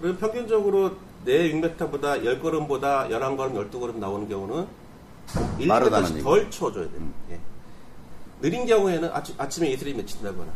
그럼 0.00 0.16
평균적으로 0.18 0.96
내 1.24 1.52
6m보다 1.52 2.22
10걸음보다 2.22 3.08
11걸음, 3.10 3.70
12걸음 3.70 3.96
나오는 3.98 4.28
경우는 4.28 4.66
빠르다는 5.68 6.08
1m씩 6.08 6.12
얘기. 6.14 6.22
덜 6.24 6.50
쳐줘야 6.50 6.84
돼요. 6.90 7.00
예. 7.30 7.40
느린 8.42 8.66
경우에는 8.66 9.08
아침, 9.12 9.34
아침에 9.38 9.68
이슬이 9.70 9.94
맺힌다거나 9.94 10.50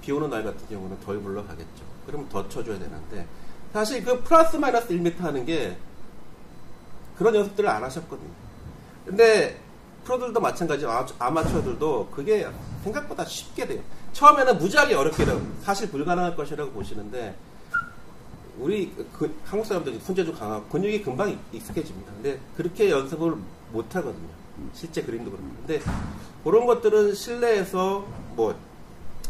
비 0.00 0.12
오는 0.12 0.28
날 0.30 0.42
같은 0.44 0.66
경우는 0.68 0.98
덜 1.00 1.22
굴러가겠죠. 1.22 1.84
그러면 2.06 2.28
더 2.28 2.48
쳐줘야 2.48 2.78
되는데 2.78 3.26
사실 3.72 4.02
그 4.04 4.22
플러스 4.22 4.56
마이너스 4.56 4.88
1m 4.88 5.18
하는 5.18 5.44
게 5.44 5.76
그런 7.18 7.34
연습들을 7.34 7.68
안 7.68 7.82
하셨거든요. 7.84 8.30
근데 9.04 9.60
프로들도 10.04 10.40
마찬가지 10.40 10.86
아- 10.86 11.06
아마추어들도 11.18 12.08
그게 12.14 12.46
생각보다 12.84 13.24
쉽게 13.24 13.66
돼요. 13.66 13.82
처음에는 14.12 14.58
무지하게 14.58 14.94
어렵게 14.94 15.24
돼요. 15.24 15.40
사실 15.62 15.90
불가능할 15.90 16.36
것이라고 16.36 16.70
보시는데 16.72 17.34
우리 18.58 18.92
그 19.12 19.34
한국 19.44 19.66
사람들이 19.66 20.00
손재주 20.00 20.32
강하고 20.32 20.64
근육이 20.68 21.02
금방 21.02 21.30
익- 21.30 21.38
익숙해집니다. 21.52 22.12
근데 22.12 22.40
그렇게 22.56 22.90
연습을 22.90 23.36
못 23.72 23.94
하거든요. 23.96 24.28
실제 24.72 25.02
그림도 25.02 25.30
그렇고. 25.30 25.46
근데 25.66 25.82
그런 26.42 26.66
것들은 26.66 27.14
실내에서 27.14 28.06
뭐 28.34 28.54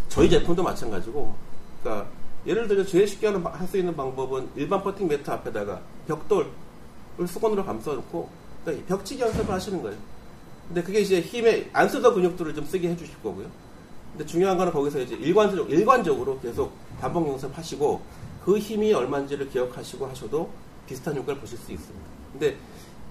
저희 0.09 0.29
제품도 0.31 0.63
마찬가지고 0.63 1.35
그러니까 1.83 2.09
예를 2.47 2.69
들어 2.69 2.85
제일 2.85 3.07
쉽게 3.07 3.27
할 3.29 3.67
수 3.67 3.77
있는 3.77 3.95
방법은 3.97 4.49
일반 4.57 4.83
퍼팅 4.83 5.09
매트 5.09 5.29
앞에다가 5.31 5.81
벽돌을 6.07 6.47
수건으로 7.27 7.65
감싸놓고 7.65 8.29
그러니까 8.65 8.87
벽치기 8.87 9.21
연습을 9.23 9.53
하시는 9.53 9.83
거예요. 9.83 9.97
근데 10.69 10.83
그게 10.83 11.01
이제 11.01 11.21
힘에 11.21 11.69
안 11.73 11.89
쓰던 11.89 12.15
근육들을 12.15 12.55
좀 12.55 12.65
쓰게 12.65 12.89
해주실 12.91 13.23
거고요. 13.23 13.47
근데 14.13 14.25
중요한 14.27 14.57
거는 14.57 14.73
거기서 14.73 15.01
이제 15.01 15.15
일관적, 15.17 15.71
일관적으로 15.71 16.39
계속 16.41 16.73
반복 17.01 17.29
연습하시고 17.29 18.01
그 18.45 18.59
힘이 18.59 18.93
얼마인지를 18.93 19.49
기억하시고 19.51 20.07
하셔도 20.07 20.51
비슷한 20.87 21.17
효과를 21.17 21.41
보실 21.41 21.59
수 21.59 21.73
있습니다. 21.73 22.07
근데 22.33 22.57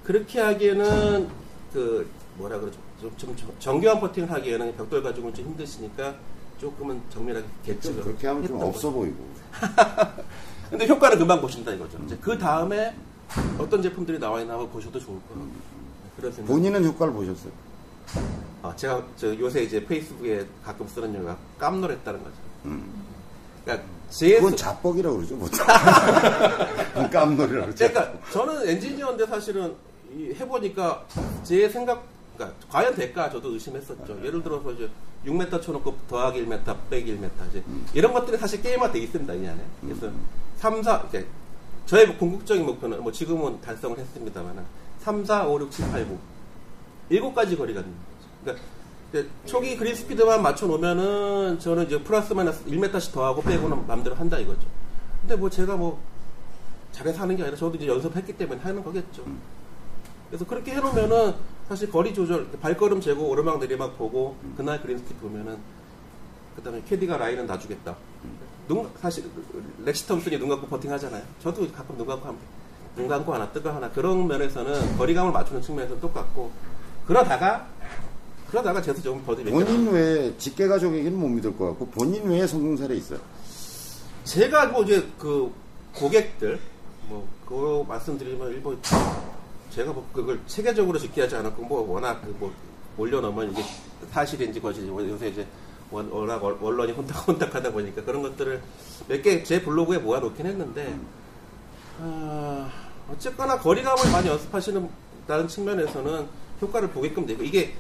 그렇게 0.04 0.40
하기에는 0.40 1.30
그 1.74 2.10
뭐라 2.38 2.60
그러죠? 2.60 2.80
좀, 3.00 3.12
좀 3.18 3.36
정- 3.36 3.54
정교한 3.60 4.00
퍼팅을 4.00 4.32
하기에는 4.32 4.76
벽돌 4.78 5.04
가지고는 5.04 5.34
좀 5.36 5.46
힘드시니까 5.46 6.16
조금은 6.60 7.02
정밀하게 7.10 7.46
좀 7.46 7.54
개측을 7.66 8.04
그렇게 8.04 8.28
하면 8.28 8.48
좀 8.48 8.62
없어 8.62 8.90
보이고. 8.92 9.18
근데 10.70 10.88
효과는 10.88 11.18
금방 11.20 11.42
보신다 11.42 11.72
이거죠. 11.74 11.98
이제 12.06 12.18
그 12.22 12.38
다음에 12.38 12.96
어떤 13.58 13.82
제품들이 13.82 14.20
나와 14.20 14.42
있나 14.42 14.54
한번 14.54 14.70
보셔도 14.72 15.00
좋을 15.00 15.18
것 15.18 15.30
같아요. 15.30 15.48
그런 16.18 16.32
생각. 16.32 16.52
본인은 16.52 16.86
효과를 16.86 17.14
보셨어요? 17.14 17.52
아, 18.64 18.76
제가 18.76 19.04
저 19.18 19.38
요새 19.38 19.64
이제 19.64 19.84
페이스북에 19.86 20.46
가끔 20.64 20.88
쓰는 20.88 21.14
용어가 21.14 21.38
깜놀했다는 21.60 22.24
거죠. 22.24 22.36
그러니까 23.64 23.88
제 24.10 24.36
그건 24.36 24.52
소- 24.52 24.56
자뻑이라고 24.58 25.18
그러죠, 25.18 25.38
보통. 25.38 25.66
깜놀이라고 27.12 27.66
그러죠. 27.74 27.88
그러니까 27.88 28.14
저는 28.32 28.68
엔지니어인데 28.70 29.26
사실은 29.28 29.76
이 30.16 30.34
해보니까 30.34 31.06
제 31.44 31.68
생각, 31.70 32.04
그러니까 32.36 32.68
과연 32.70 32.96
될까 32.96 33.30
저도 33.30 33.54
의심했었죠. 33.54 34.20
예를 34.24 34.44
들어서 34.44 34.72
이제 34.72 34.90
6m 35.26 35.62
쳐놓고 35.62 35.96
더하기 36.08 36.46
1m, 36.46 36.78
빼기 36.90 37.18
1m 37.18 37.50
이제 37.50 37.64
이런 37.94 38.14
것들이 38.14 38.38
사실 38.38 38.62
게임화 38.62 38.92
돼 38.92 39.00
있습니다 39.00 39.34
이 39.34 39.48
안에. 39.48 39.64
그래서 39.82 40.12
3, 40.58 40.84
4 40.84 41.06
이제 41.10 41.26
저의 41.86 42.18
궁극적인 42.18 42.66
목표는 42.66 43.02
뭐 43.02 43.12
지금은 43.12 43.62
달성을 43.62 43.98
했습니다만은 43.98 44.64
3, 45.00 45.26
4, 45.26 45.48
5, 45.48 45.62
6, 45.62 45.72
7, 45.72 45.92
8, 45.92 46.08
9 46.08 46.18
일곱 47.10 47.34
가지 47.34 47.56
거리가 47.56 47.82
거죠. 47.82 48.60
그러니까 49.12 49.36
초기 49.46 49.78
그린 49.78 49.96
스피드만 49.96 50.42
맞춰 50.42 50.66
놓으면은 50.66 51.60
저는 51.60 51.86
이제 51.86 52.02
플러스 52.04 52.34
마이너스 52.34 52.66
1m씩 52.66 53.14
더하고 53.14 53.42
빼고는 53.42 53.88
마음대로 53.88 54.16
한다 54.16 54.38
이거죠. 54.40 54.62
근데 55.22 55.36
뭐 55.36 55.50
제가 55.50 55.76
뭐 55.76 56.00
잘해서 56.92 57.22
하는 57.22 57.36
게 57.36 57.44
아니라 57.44 57.58
저도 57.58 57.76
이제 57.76 57.88
연습했기 57.88 58.34
때문에 58.34 58.62
하는 58.62 58.84
거겠죠. 58.84 59.24
그래서 60.30 60.46
그렇게 60.46 60.74
해놓으면은 60.74 61.34
사실 61.68 61.92
거리 61.92 62.14
조절, 62.14 62.50
발걸음 62.62 63.02
재고 63.02 63.30
오르막 63.30 63.60
내리막 63.60 63.98
보고 63.98 64.36
그날 64.56 64.82
그린 64.82 64.98
스피드 64.98 65.20
보면은 65.20 65.58
그다음에 66.56 66.82
캐디가 66.88 67.18
라인은 67.18 67.48
놔주겠다. 67.48 67.96
눈 68.68 68.90
사실 69.00 69.26
렉시 69.84 70.08
톰슨이 70.08 70.40
눈 70.40 70.50
감고 70.50 70.68
퍼팅 70.68 70.92
하잖아요. 70.94 71.24
저도 71.42 71.72
가끔 71.72 71.98
눈 71.98 72.08
감고 72.08 72.28
합니다. 72.28 72.48
눈 72.96 73.08
감고 73.08 73.34
하나 73.34 73.52
뜨고 73.52 73.72
하나 73.72 73.90
그런 73.92 74.28
면에서는 74.28 74.98
거리감을 74.98 75.32
맞추는 75.32 75.62
측면에서 75.62 76.00
똑같고 76.00 76.52
그러다가 77.06 77.68
그러다가 78.50 78.82
제수 78.82 79.04
조금 79.04 79.24
버디. 79.24 79.44
본인 79.46 79.92
외에 79.92 80.36
직계 80.38 80.68
가족에게는 80.68 81.20
못 81.20 81.28
믿을 81.28 81.58
것 81.58 81.70
같고 81.70 81.88
본인 81.88 82.28
외에 82.30 82.48
성공 82.48 82.78
사례 82.78 82.96
있어요. 82.96 83.20
제가 84.24 84.68
뭐 84.68 84.84
이제 84.84 85.08
그 85.20 85.52
고객들 85.94 86.60
뭐 87.08 87.28
그거 87.46 87.86
말씀드리면 87.88 88.50
일본 88.50 88.80
제가 89.72 89.92
뭐 89.94 90.08
그걸 90.14 90.40
체계적으로 90.48 90.98
집계하지 91.00 91.36
않았고 91.38 91.64
뭐 91.64 91.82
워낙 91.92 92.22
그뭐 92.22 92.54
올려놓으면 92.98 93.52
이게 93.52 93.64
사실인지 94.12 94.62
거짓인지 94.62 94.92
뭐 94.92 95.06
요새 95.08 95.28
이제 95.30 95.46
원- 95.92 96.10
워낙 96.10 96.42
언- 96.44 96.58
언론이 96.62 96.92
혼탁혼탁하다 96.94 97.72
보니까 97.72 98.04
그런 98.04 98.22
것들을 98.22 98.62
몇 99.08 99.22
개 99.22 99.44
제 99.44 99.62
블로그에 99.62 99.98
모아놓긴 99.98 100.46
했는데 100.46 100.98
아, 102.02 102.70
어쨌거나 103.12 103.58
거리감을 103.60 104.12
많이 104.12 104.28
연습하시는 104.30 104.90
다는 105.28 105.48
측면에서는 105.48 106.28
효과를 106.62 106.90
보게끔 106.90 107.26
되고 107.26 107.44
이게 107.44 107.76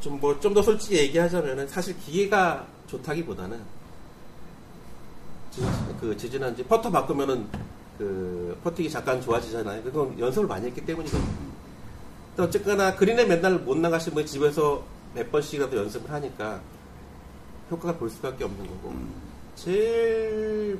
좀 0.00 0.18
뭐 0.20 0.38
좀 0.40 0.54
더 0.54 0.62
솔직히 0.62 0.96
얘기하자면은 0.98 1.68
사실 1.68 1.98
기회가 1.98 2.66
좋다기보다는 2.86 3.60
지- 5.50 5.62
그 6.00 6.16
지지난지 6.16 6.62
퍼터 6.64 6.90
바꾸면은 6.90 7.46
그 8.00 8.58
퍼팅이 8.64 8.88
잠깐 8.88 9.20
좋아지잖아요. 9.20 9.82
그건 9.82 10.18
연습을 10.18 10.48
많이 10.48 10.66
했기 10.66 10.80
때문이거든요. 10.86 11.50
어쨌거나 12.38 12.96
그린에 12.96 13.26
맨날 13.26 13.58
못 13.58 13.76
나가신 13.76 14.14
분이 14.14 14.24
집에서 14.24 14.82
몇 15.14 15.30
번씩이라도 15.30 15.76
연습을 15.76 16.10
하니까 16.10 16.62
효과가 17.70 17.98
볼 17.98 18.08
수밖에 18.08 18.42
없는 18.44 18.66
거고 18.66 18.94
제일 19.54 20.78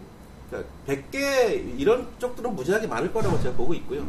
그러니까 0.48 0.70
100개 0.86 1.78
이런 1.78 2.08
쪽들은 2.18 2.56
무지하게 2.56 2.86
많을 2.86 3.12
거라고 3.12 3.38
제가 3.42 3.54
보고 3.54 3.74
있고요. 3.74 4.06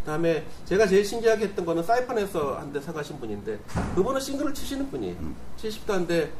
그다음에 0.00 0.46
제가 0.66 0.86
제일 0.86 1.04
신기하게 1.04 1.46
했던 1.46 1.66
거는 1.66 1.82
사이판에서 1.82 2.58
한 2.60 2.72
대 2.72 2.80
사가신 2.80 3.18
분인데 3.18 3.58
그분은 3.96 4.20
싱글을 4.20 4.54
치시는 4.54 4.88
분이에요. 4.92 5.16
70도인데 5.58 6.30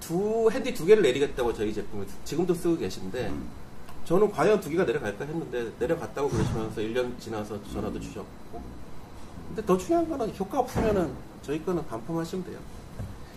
두 0.00 0.48
핸디 0.50 0.72
두 0.72 0.86
개를 0.86 1.02
내리겠다고 1.02 1.52
저희 1.52 1.74
제품을 1.74 2.06
지금도 2.24 2.54
쓰고 2.54 2.78
계신데 2.78 3.26
음. 3.28 3.61
저는 4.12 4.30
과연 4.30 4.60
두 4.60 4.68
개가 4.68 4.84
내려갈까 4.84 5.24
했는데 5.24 5.72
내려갔다고 5.78 6.28
그러시면서 6.28 6.82
1년 6.82 7.18
지나서 7.18 7.58
전화도 7.72 7.98
주셨고 7.98 8.62
근데 9.48 9.64
더 9.64 9.74
중요한 9.78 10.06
거는 10.06 10.34
효과 10.38 10.58
없으면은 10.58 11.14
저희 11.40 11.64
거는 11.64 11.86
반품하시면 11.86 12.44
돼요. 12.44 12.58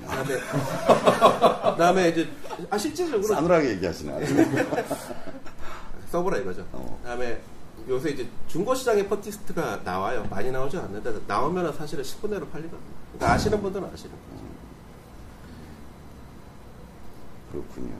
그다음에 0.01 0.35
그다음에 1.71 2.09
이제 2.09 2.29
아 2.69 2.77
실질적으로 2.77 3.23
싸늘하게 3.35 3.69
얘기하시네. 3.69 4.25
써보라 6.11 6.39
이거죠. 6.39 6.67
어. 6.73 6.99
그다음에 7.03 7.39
요새 7.87 8.09
이제 8.09 8.27
중고 8.49 8.75
시장에 8.75 9.07
퍼티스트가 9.07 9.79
나와요. 9.85 10.27
많이 10.29 10.51
나오지 10.51 10.75
않는데 10.75 11.21
나오면은 11.25 11.71
사실은 11.71 12.03
10분 12.03 12.31
내로 12.31 12.45
팔리거든요. 12.49 12.81
그러니까 13.13 13.33
아시는 13.33 13.61
분들은 13.61 13.87
아시는 13.93 14.11
거죠. 14.11 14.45
그렇군요. 17.53 17.95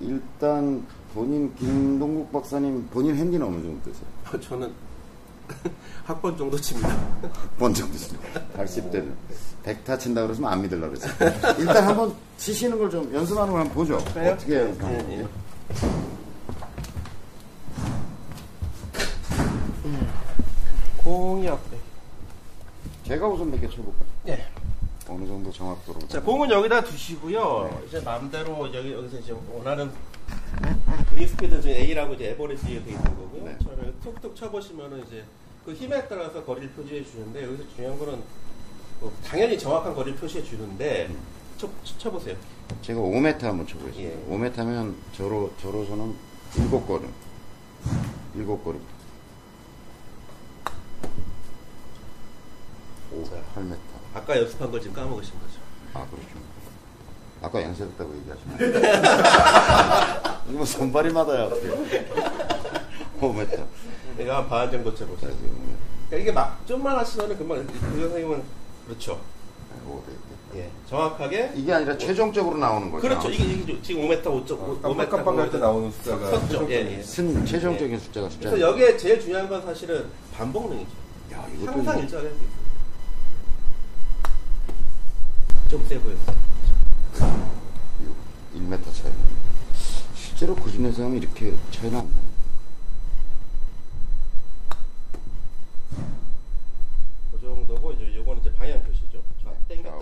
일단 0.00 0.86
본인 1.14 1.54
김동국 1.56 2.32
박사님 2.32 2.88
본인 2.90 3.16
핸디는 3.16 3.46
어느 3.46 3.56
정도 3.62 3.90
되세요? 3.90 4.40
저는 4.48 4.72
학번 6.04 6.36
정도 6.38 6.56
칩니다. 6.58 6.88
번 7.58 7.74
정도 7.74 7.92
되세요. 7.92 8.18
80대는 8.56 9.12
100타 9.64 9.98
친다 9.98 10.22
그러시면 10.22 10.50
안 10.50 10.62
믿으려고 10.62 10.94
그랬어요. 10.94 11.56
일단 11.58 11.86
한번 11.88 12.14
치시는 12.38 12.78
걸 12.78 12.90
좀 12.90 13.12
연습하는 13.14 13.52
걸 13.52 13.60
한번 13.60 13.74
보죠. 13.74 13.98
그래요? 14.12 14.32
어떻게 14.32 14.56
연습하는지. 14.60 15.12
예, 15.12 15.18
예. 15.20 15.26
공이 20.98 21.48
앞에. 21.48 21.76
제가 23.06 23.26
우선 23.28 23.50
몇 23.50 23.60
개 23.60 23.68
쳐볼까요? 23.68 24.06
예. 24.28 24.46
어느 25.08 25.26
정도 25.26 25.50
정확도로. 25.50 26.06
자, 26.08 26.22
공은 26.22 26.50
여기다 26.50 26.84
두시고요. 26.84 27.82
이제 27.88 28.00
마음대로 28.00 28.72
여기, 28.72 28.92
여기서 28.92 29.18
이제 29.18 29.34
원하는 29.52 29.90
스피드 31.42 31.60
중에 31.60 31.72
A라고 31.72 32.14
이제 32.14 32.30
에버리지에 32.30 32.84
돼 32.84 32.90
있는 32.92 33.02
거고요. 33.02 33.44
네. 33.44 33.58
저를 33.64 33.94
툭툭 34.02 34.36
쳐보시면은 34.36 35.04
이제 35.06 35.24
그 35.64 35.72
힘에 35.72 36.06
따라서 36.06 36.44
거리를 36.44 36.70
표시해 36.70 37.04
주는데 37.04 37.44
여기서 37.44 37.64
중요한 37.74 37.98
거는 37.98 38.22
뭐 39.00 39.12
당연히 39.24 39.58
정확한 39.58 39.94
거리를 39.94 40.18
표시해 40.18 40.44
주는데 40.44 41.10
쳐, 41.58 41.68
쳐보세요. 41.98 42.36
제가 42.80 43.00
5m 43.00 43.40
한번 43.42 43.66
쳐보겠습니다. 43.66 44.12
예. 44.12 44.24
5m면 44.28 44.94
저로, 45.12 45.52
저로서는 45.60 46.14
7걸음. 46.52 47.08
7걸음. 48.36 48.80
오, 53.12 53.24
8m. 53.24 53.76
아까 54.14 54.38
연습한 54.38 54.70
걸 54.70 54.80
지금 54.80 54.94
까먹으신 54.94 55.34
거죠. 55.34 55.60
아, 55.94 56.06
그렇죠. 56.06 56.28
아까 57.42 57.62
연습했다고 57.62 58.14
얘기하시네. 58.16 58.78
이거 60.48 60.56
뭐 60.58 60.64
손발이마다야, 60.64 61.44
어떻게. 61.44 62.06
5m. 63.20 63.64
내가 64.16 64.38
한반 64.38 64.70
정도 64.70 64.94
쳐보세요. 64.94 65.32
그러니까 66.08 66.16
이게 66.16 66.32
막 66.32 66.66
좀만 66.66 66.96
하시면은 66.98 67.36
금방 67.36 67.66
그 67.66 68.00
선생님은 68.00 68.42
그렇죠. 68.86 69.20
500. 69.86 70.32
예, 70.54 70.70
정확하게 70.86 71.52
이게 71.56 71.72
아니라 71.72 71.96
최종적으로 71.96 72.58
나오는 72.58 72.90
거죠. 72.90 73.08
그렇죠. 73.08 73.30
이게, 73.30 73.44
이게 73.44 73.80
지금 73.80 74.02
5m 74.02 74.22
5.5 74.22 74.82
깜빡깜빡할 74.82 75.50
때 75.50 75.58
나오는 75.58 75.90
숫자가 75.90 76.38
섰죠. 76.38 76.66
예, 76.70 76.98
예. 76.98 77.02
쓴 77.02 77.46
최종적인 77.46 77.98
숫자가 77.98 78.28
숫자. 78.28 78.50
그래서 78.50 78.68
여기에 78.68 78.98
제일 78.98 79.18
중요한 79.18 79.48
건 79.48 79.62
사실은 79.62 80.06
반복능이죠. 80.36 80.90
야, 81.32 81.46
이것도 81.54 81.72
항상 81.72 81.94
뭐 81.94 82.02
일정하게 82.02 82.28
할수 82.28 82.42
있어요. 82.42 82.62
좀세 85.70 85.98
보였어요. 86.00 86.41
1m 88.72 88.84
차이. 88.94 89.12
실제로 90.14 90.54
구준에서 90.54 91.04
하면 91.04 91.18
이렇게 91.18 91.54
차이는 91.70 91.98
안 91.98 92.06
나요. 92.06 92.22
그 97.32 97.40
정도고 97.40 97.92
이제 97.92 98.14
요거는 98.16 98.40
이제 98.40 98.52
방향 98.54 98.82
표시죠. 98.82 99.22
자, 99.44 99.52
땡겼다. 99.68 99.90
좌우. 99.90 100.00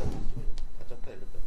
다쳤다 0.80 1.10
이랬다. 1.10 1.38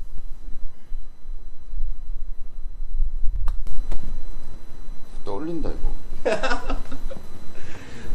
떨린다, 5.24 5.70
이거. 5.70 5.94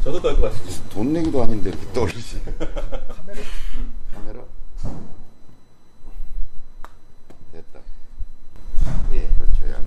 저도 0.05 0.21
떨것 0.21 0.53
같습니다. 0.53 0.89
돈 0.91 1.13
내기도 1.13 1.43
아닌데 1.43 1.71
이렇게 1.71 1.93
떨리지. 1.93 2.43
카메라? 3.09 3.43
카메라? 4.15 4.45
됐다. 7.53 7.81
예. 9.13 9.29
그렇죠, 9.39 9.71
야. 9.71 9.83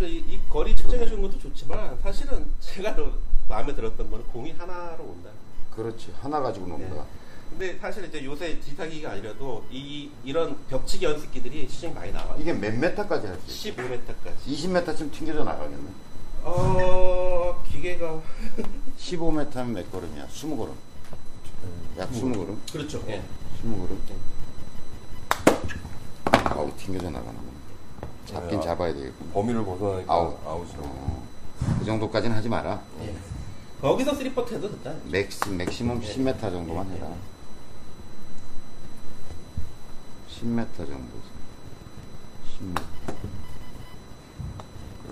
보셨다시피 0.00 0.06
이, 0.06 0.34
이 0.34 0.40
거리 0.48 0.74
측정해 0.74 1.06
주는 1.06 1.22
것도 1.22 1.38
좋지만 1.38 1.98
사실은 2.02 2.46
제가 2.60 2.96
더 2.96 3.12
마음에 3.48 3.74
들었던 3.74 4.10
거는 4.10 4.26
공이 4.28 4.52
하나로 4.52 5.04
온다. 5.04 5.30
그렇지. 5.74 6.12
하나 6.20 6.40
가지고 6.40 6.66
논다. 6.66 7.04
근데 7.50 7.76
사실 7.78 8.04
이제 8.04 8.24
요새 8.24 8.58
기타기가 8.58 9.12
아니라도 9.12 9.64
이 9.70 10.10
이런 10.24 10.56
벽치기 10.68 11.04
연습기들이 11.04 11.68
시중에 11.68 11.92
많이 11.92 12.12
나와요. 12.12 12.36
이게 12.38 12.52
몇 12.52 12.72
메타까지 12.74 13.26
할 13.26 13.38
수 13.46 13.68
있어? 13.68 13.76
15m까지. 13.76 14.46
20m쯤 14.46 15.12
튕겨져 15.12 15.44
나가겠네. 15.44 15.88
어 16.42 17.62
기계가 17.68 18.20
15m면 18.98 19.66
몇 19.72 19.92
걸음이야? 19.92 20.26
20걸음. 20.28 20.72
약 21.98 22.10
20걸음? 22.12 22.56
그렇죠. 22.72 23.02
예. 23.08 23.20
20걸음. 23.64 23.98
아우, 26.32 26.70
튕겨져 26.76 27.10
나가는 27.10 27.49
잡긴 28.30 28.60
네, 28.60 28.66
잡아야 28.66 28.92
되겠고. 28.94 29.24
범위를 29.32 29.64
벗어나니까 29.64 30.12
아웃. 30.12 30.38
아웃이라고. 30.46 30.86
어, 30.88 31.26
그 31.78 31.84
정도까지는 31.84 32.36
하지 32.36 32.48
마라. 32.48 32.80
예. 33.02 33.14
거기서 33.80 34.12
3퍼트 34.12 34.52
해도 34.52 34.70
된다. 34.70 34.94
maxi, 35.06 35.48
maximum 35.50 36.00
10m 36.00 36.40
정도만 36.40 36.88
해라. 36.90 37.08
10m 40.28 40.76
정도. 40.76 41.14
10m. 42.58 42.82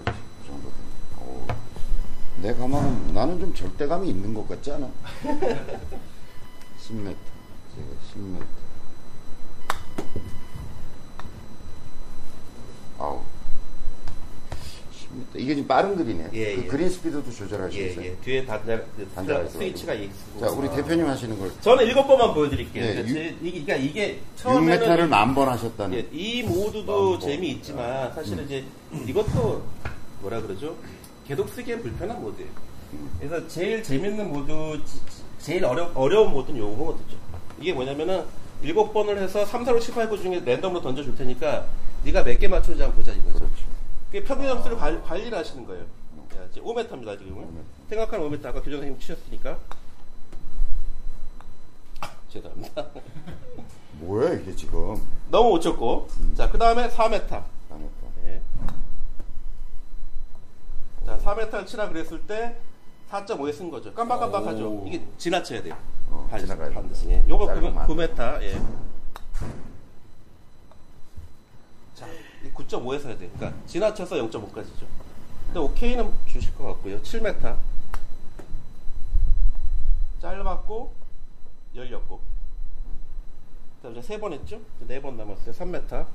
그렇지. 0.05 0.21
그 0.43 0.47
정도 0.47 0.71
된다. 0.71 1.23
오. 1.23 1.47
내 2.43 2.55
가망은, 2.55 3.15
나는 3.15 3.41
좀 3.41 3.53
절대감이 3.55 4.09
있는 4.09 4.33
것 4.35 4.47
같지 4.49 4.71
않아? 4.73 4.89
10m. 5.25 7.17
제가 7.75 7.89
10m. 8.15 8.43
아우. 12.99 13.23
10m. 14.93 15.28
이게 15.39 15.55
지금 15.55 15.69
빠른 15.69 15.97
그리네. 15.97 16.29
예, 16.33 16.57
그 16.57 16.63
예. 16.63 16.67
그린 16.67 16.89
스피드도 16.91 17.31
조절할 17.31 17.71
수 17.71 17.79
예, 17.79 17.87
있어요. 17.89 18.05
예. 18.07 18.15
뒤에 18.17 18.45
단자, 18.45 18.81
단자가 19.15 19.41
있어가지고. 19.41 19.59
스위치가 19.59 19.95
있고. 19.95 20.41
자, 20.41 20.51
우리 20.51 20.69
대표님 20.71 21.07
하시는 21.07 21.39
걸 21.39 21.51
저는 21.61 21.87
일곱 21.87 22.07
번만 22.07 22.35
보여드릴게요. 22.35 22.85
네, 22.85 22.93
그러니까 22.95 23.11
유- 23.11 23.15
제- 23.15 23.37
이게, 23.43 23.63
그러니까 23.65 23.77
이게 23.77 24.21
6m를 24.37 24.81
처음에는 24.81 25.11
만번 25.11 25.49
하셨다는. 25.49 25.99
예, 25.99 26.07
이 26.13 26.43
모드도 26.43 27.19
재미있지만 27.19 28.13
사실은 28.15 28.45
이제 28.45 28.65
이것도 29.07 29.63
뭐라 30.23 30.41
그러죠? 30.43 30.77
계속 31.27 31.49
쓰기엔 31.49 31.83
불편한 31.83 32.21
모드예요. 32.21 32.51
그래서 33.21 33.47
제일 33.49 33.83
재밌는 33.83 34.33
모드, 34.33 34.83
지- 34.85 34.99
제일 35.39 35.65
어려, 35.65 35.91
어려운 35.95 36.33
모드는 36.33 36.59
요거 36.59 36.85
모드죠. 36.85 37.17
이게 37.61 37.73
뭐냐면은 37.73 38.25
일곱 38.63 38.93
번을 38.93 39.19
해서 39.19 39.45
3, 39.45 39.65
4, 39.65 39.73
5, 39.73 39.79
7, 39.79 39.95
8, 39.95 40.09
9 40.09 40.19
중에 40.21 40.41
랜덤으로 40.45 40.81
던져줄 40.81 41.15
테니까 41.17 41.67
네가 42.05 42.23
몇 42.25 42.39
개 42.39 42.49
맞추는지 42.49 42.83
한번 42.83 42.99
보자 42.99 43.13
이거죠. 43.13 43.47
그게 44.11 44.25
평균 44.25 44.49
점수를 44.49 44.77
관, 44.77 45.03
관리를 45.03 45.37
하시는 45.37 45.67
거예요. 45.67 45.83
야, 45.83 46.49
지금 46.53 46.69
5m입니다 46.69 47.19
지금은. 47.19 47.65
생각하는 47.89 48.31
5m 48.31 48.47
아까 48.47 48.61
교장 48.61 48.73
선생님 48.81 48.99
치셨으니까. 48.99 49.59
아, 52.01 52.11
죄송합니다. 52.31 52.87
뭐야 54.01 54.35
이게 54.35 54.55
지금? 54.55 54.97
너무 55.31 55.51
못 55.51 55.61
쳤고. 55.61 56.09
자, 56.37 56.51
그 56.51 56.57
다음에 56.59 56.89
4m. 56.89 57.03
안 57.05 57.13
했다. 57.13 57.45
네. 58.23 58.41
자, 61.05 61.19
4m를 61.19 61.67
치라 61.67 61.89
그랬을 61.89 62.21
때 62.27 62.57
4.5에 63.11 63.53
쓴 63.53 63.71
거죠. 63.71 63.93
깜빡깜빡하죠. 63.95 64.71
오. 64.71 64.87
이게 64.87 65.05
지나쳐야 65.19 65.63
돼요. 65.63 65.77
어, 66.11 66.27
반드시, 66.31 66.47
지나가야 66.47 66.71
반드시. 66.75 67.07
된다. 67.07 67.25
예. 67.27 67.29
요거 67.29 67.47
짧으면 67.47 67.79
안 67.79 67.87
9m. 67.87 68.43
예. 68.43 68.53
자, 71.95 72.07
9.5에서 72.59 73.07
해야 73.07 73.19
돼요. 73.19 73.31
그러니까 73.37 73.67
지나쳐서 73.67 74.17
0.5까지죠. 74.17 74.87
근데 75.47 75.61
오케이는 75.61 76.13
주실 76.27 76.55
것 76.57 76.65
같고요. 76.65 77.01
7m. 77.03 77.57
짧았고 80.21 80.95
열렸고. 81.75 82.19
그 83.77 83.83
다음 83.83 83.97
이제 83.97 84.17
3번 84.17 84.33
했죠? 84.33 84.61
4번 84.89 85.15
남았어요. 85.15 85.55
3m. 85.55 86.07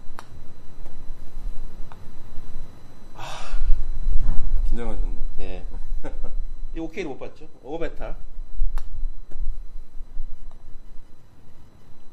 긴장하셨네. 4.67 5.17
예. 5.39 5.65
이 6.75 6.79
오케이를 6.79 7.09
못 7.09 7.19
봤죠? 7.19 7.47
5m. 7.63 8.15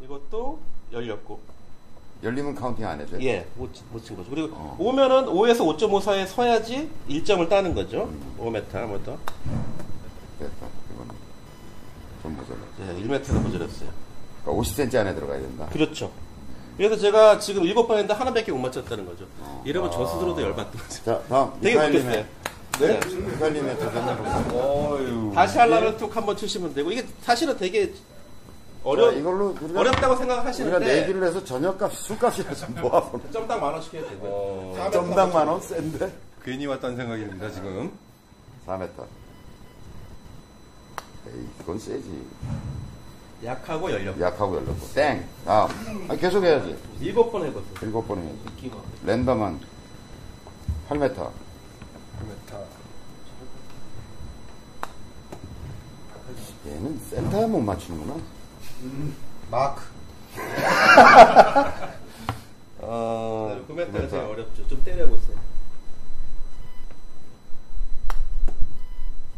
이것도 0.03 0.61
열렸고. 0.93 1.60
열리면 2.23 2.55
counting 2.55 2.87
안 2.87 2.99
돼? 2.99 3.07
예, 3.23 3.47
못, 3.57 3.73
치- 3.75 3.83
못친 3.91 4.17
거죠. 4.17 4.29
그리고 4.31 4.49
어. 4.53 4.77
오면은 4.79 5.25
5에서 5.27 5.61
5.5 5.79 6.03
사이에 6.03 6.27
서야지 6.27 6.91
1점을 7.09 7.49
따는 7.49 7.75
거죠. 7.75 8.11
5m 8.39 8.87
뭐 8.87 9.01
더. 9.05 9.17
됐다. 10.39 10.67
이거는 10.95 11.15
좀 12.23 12.37
모자라. 12.37 12.59
예, 12.81 13.03
1m가 13.03 13.33
모자랐어요. 13.43 13.89
그러니까 14.45 14.63
50cm 14.63 14.95
안에 14.97 15.15
들어가야 15.15 15.41
된다. 15.41 15.67
그렇죠. 15.73 16.11
그래서 16.77 16.97
제가 16.97 17.39
지금 17.39 17.63
7번 17.63 17.91
했는데 17.93 18.13
하나밖에 18.15 18.53
못 18.53 18.59
맞췄다는 18.59 19.07
거죠. 19.07 19.27
이러면 19.65 19.91
저 19.91 20.07
스스로도 20.07 20.41
열받던 20.43 20.81
거죠. 20.81 21.05
자, 21.05 21.21
다음. 21.29 21.53
되게 21.61 21.77
웃겼어요. 21.77 22.25
네? 22.81 23.01
도전해 23.01 23.61
볼까요? 24.17 24.95
어유. 24.95 25.33
다시 25.35 25.59
하려면 25.59 25.97
툭 25.99 26.15
한번 26.17 26.35
치시면 26.37 26.73
되고 26.73 26.91
이게 26.91 27.05
사실은 27.23 27.57
되게 27.59 27.93
어려 28.83 29.11
자, 29.11 29.17
이걸로 29.19 29.55
우리가, 29.61 29.81
어렵다고 29.81 30.15
우리가 30.15 30.17
생각하시는데 30.17 30.79
내기를 31.01 31.23
해서 31.25 31.45
저녁값, 31.45 31.93
술값이라 31.93 32.55
좀 32.55 32.75
모아보는. 32.81 33.31
점당 33.33 33.61
만원 33.61 33.83
시켜야 33.83 34.09
되고 34.09 34.27
어, 34.27 34.91
점당 34.91 35.33
만원 35.33 35.61
센데? 35.61 36.13
괜히 36.43 36.67
왔다는 36.67 36.97
생각입니다, 36.97 37.51
지금. 37.51 37.93
4m. 38.67 38.89
에이, 41.29 41.47
그건 41.59 41.79
세지. 41.79 42.27
약하고 43.45 43.91
열려. 43.91 44.19
약하고 44.19 44.57
열렸고. 44.57 44.87
땡! 44.95 45.27
다음. 45.45 46.07
아, 46.09 46.17
계속 46.17 46.43
해야지. 46.43 46.77
일곱 47.01 47.31
번 47.31 47.43
해봤어요. 47.45 47.65
일곱 47.83 48.09
번 48.09 48.19
해야지. 48.19 48.39
기가. 48.59 48.77
랜덤은 49.05 49.61
8m. 50.89 51.31
얘는 56.67 57.01
센터에 57.11 57.47
못 57.47 57.61
맞추는구나. 57.61 58.17
마크. 59.51 59.83
어, 62.83 63.57
9m가 63.61 63.67
구메타. 63.67 64.09
제일 64.09 64.23
어렵죠. 64.23 64.67
좀 64.69 64.83
때려보세요. 64.85 65.37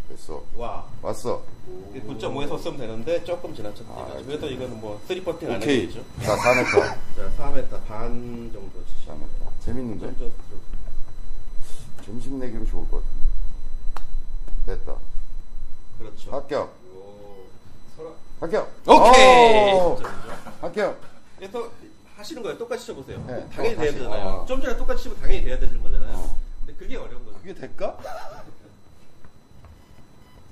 됐어. 0.09 0.43
와. 0.57 0.87
왔어. 1.01 1.43
9.5에서 1.95 2.61
쓰면 2.63 2.79
되는데 2.79 3.25
조금 3.25 3.55
지나쳤다. 3.55 3.93
아, 3.93 4.07
이거죠. 4.09 4.27
그래도 4.27 4.47
이거는 4.49 4.81
뭐 4.81 5.01
3퍼팅 5.09 5.51
안 5.51 5.57
오케이. 5.57 5.87
해야죠. 5.87 6.05
자, 6.23 6.37
4m. 6.37 6.73
자, 7.17 7.33
4m 7.39 7.87
반 7.87 8.51
정도 8.53 8.85
치시면 8.87 9.19
4m. 9.21 9.65
재밌는데? 9.65 10.19
좀. 10.19 10.33
점심 12.05 12.39
내기로 12.39 12.65
좋을 12.67 12.89
것 12.91 13.03
같은데. 13.03 13.23
됐다. 14.67 14.95
그렇죠. 15.99 16.31
합격. 16.33 16.82
합격. 18.43 18.69
오케이. 18.89 19.73
오! 19.75 19.99
합격. 20.61 21.01
그래서 21.39 21.71
하시는 22.17 22.43
거예요. 22.43 22.59
똑같이 22.59 22.87
쳐보세요. 22.89 23.23
네, 23.25 23.49
당연히 23.55 23.77
또 23.77 23.81
돼야. 23.83 23.93
되잖아요. 23.93 24.27
어. 24.29 24.47
좀 24.47 24.61
전에 24.61 24.77
똑같이 24.77 25.05
치면 25.05 25.21
당연히 25.21 25.45
돼야 25.45 25.57
되는 25.61 25.81
거잖아요. 25.81 26.13
어. 26.17 26.37
근데 26.67 26.75
그게 26.77 26.97
어려운 26.97 27.25
거죠. 27.25 27.39
그게 27.39 27.55
될까? 27.55 27.97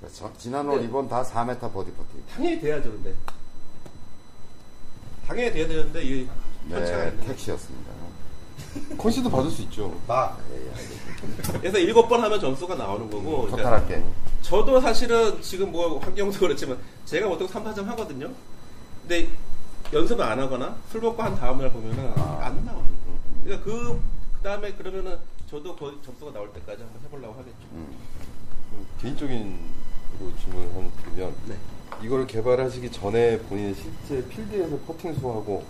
자, 0.01 0.07
저- 0.13 0.33
지난 0.37 0.69
올 0.69 0.79
네. 0.79 0.85
이번 0.85 1.09
다 1.09 1.21
4m 1.21 1.59
버디 1.73 1.91
퍼팅. 1.91 2.23
당연히 2.33 2.59
돼야죠, 2.61 2.91
근데. 2.91 3.13
당연히 5.27 5.51
돼야 5.51 5.67
되는데, 5.67 6.01
이 6.01 6.29
네, 6.69 6.79
거죠. 6.79 7.27
택시였습니다. 7.27 7.91
컨시도 8.97 9.29
받을 9.29 9.49
수 9.49 9.61
있죠. 9.63 9.93
막. 10.07 10.39
그래서 11.53 11.77
일곱 11.77 12.07
번 12.07 12.21
하면 12.23 12.39
점수가 12.39 12.75
나오는 12.75 13.09
거고. 13.09 13.43
그러니까 13.43 13.57
토탈할게. 13.57 14.03
저도 14.41 14.79
사실은 14.79 15.41
지금 15.41 15.71
뭐 15.71 15.99
환경도 15.99 16.37
그렇지만 16.39 16.77
제가 17.05 17.27
보통 17.27 17.47
3, 17.47 17.63
4점 17.63 17.85
하거든요. 17.85 18.29
근데 19.01 19.27
연습을 19.93 20.23
안 20.23 20.39
하거나 20.39 20.75
술 20.91 21.01
먹고 21.01 21.21
한 21.21 21.35
다음날 21.35 21.71
보면은 21.71 22.13
아. 22.15 22.39
안 22.43 22.65
나와요. 22.65 22.87
그러니까 23.43 23.65
그, 23.65 24.01
그 24.37 24.43
다음에 24.43 24.71
그러면은 24.73 25.17
저도 25.49 25.75
거의 25.75 25.95
점수가 26.05 26.31
나올 26.31 26.51
때까지 26.53 26.81
한번 26.81 27.01
해보려고 27.03 27.33
하겠죠. 27.33 27.57
음. 27.73 27.97
개인적인 29.01 29.59
로 30.19 30.31
질문을 30.37 30.75
하나 30.75 30.89
드리면 31.03 31.35
네. 31.47 31.55
이걸 32.03 32.25
개발하시기 32.25 32.91
전에 32.91 33.39
본인이 33.39 33.75
실제 33.75 34.25
필드에서 34.27 34.77
퍼팅 34.87 35.13
수하고 35.15 35.65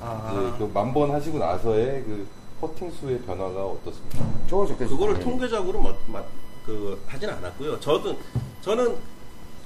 아, 0.00 0.54
그 0.58 0.70
만번 0.72 1.10
하시고 1.10 1.38
나서의 1.38 2.02
그 2.04 2.26
퍼팅 2.60 2.90
수의 2.90 3.20
변화가 3.22 3.64
어떻습니까? 3.66 4.24
좋아졌겠어. 4.48 4.90
그거를. 4.90 5.20
통계적으로 5.20 5.80
뭐, 5.80 5.96
마- 6.08 6.22
그, 6.64 7.00
하진 7.06 7.30
않았고요. 7.30 7.78
저도, 7.80 8.16
저는 8.62 8.96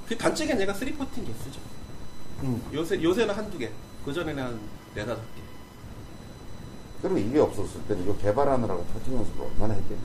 그 0.07 0.17
단적인 0.17 0.61
얘가 0.61 0.73
3포팅 0.73 1.27
개수죠. 1.27 1.61
음. 2.43 2.63
요새, 2.73 3.03
요새는 3.03 3.35
한두 3.35 3.59
개. 3.59 3.71
그전에는 4.05 4.43
한 4.43 4.61
네다섯 4.95 5.23
개. 5.35 5.43
그럼 7.01 7.19
이게 7.19 7.41
없었을 7.41 7.81
때는 7.89 8.05
이거 8.05 8.17
개발하느라고 8.19 8.85
퍼팅 8.85 9.17
연습을 9.17 9.45
얼마나 9.47 9.75
했겠니? 9.75 10.01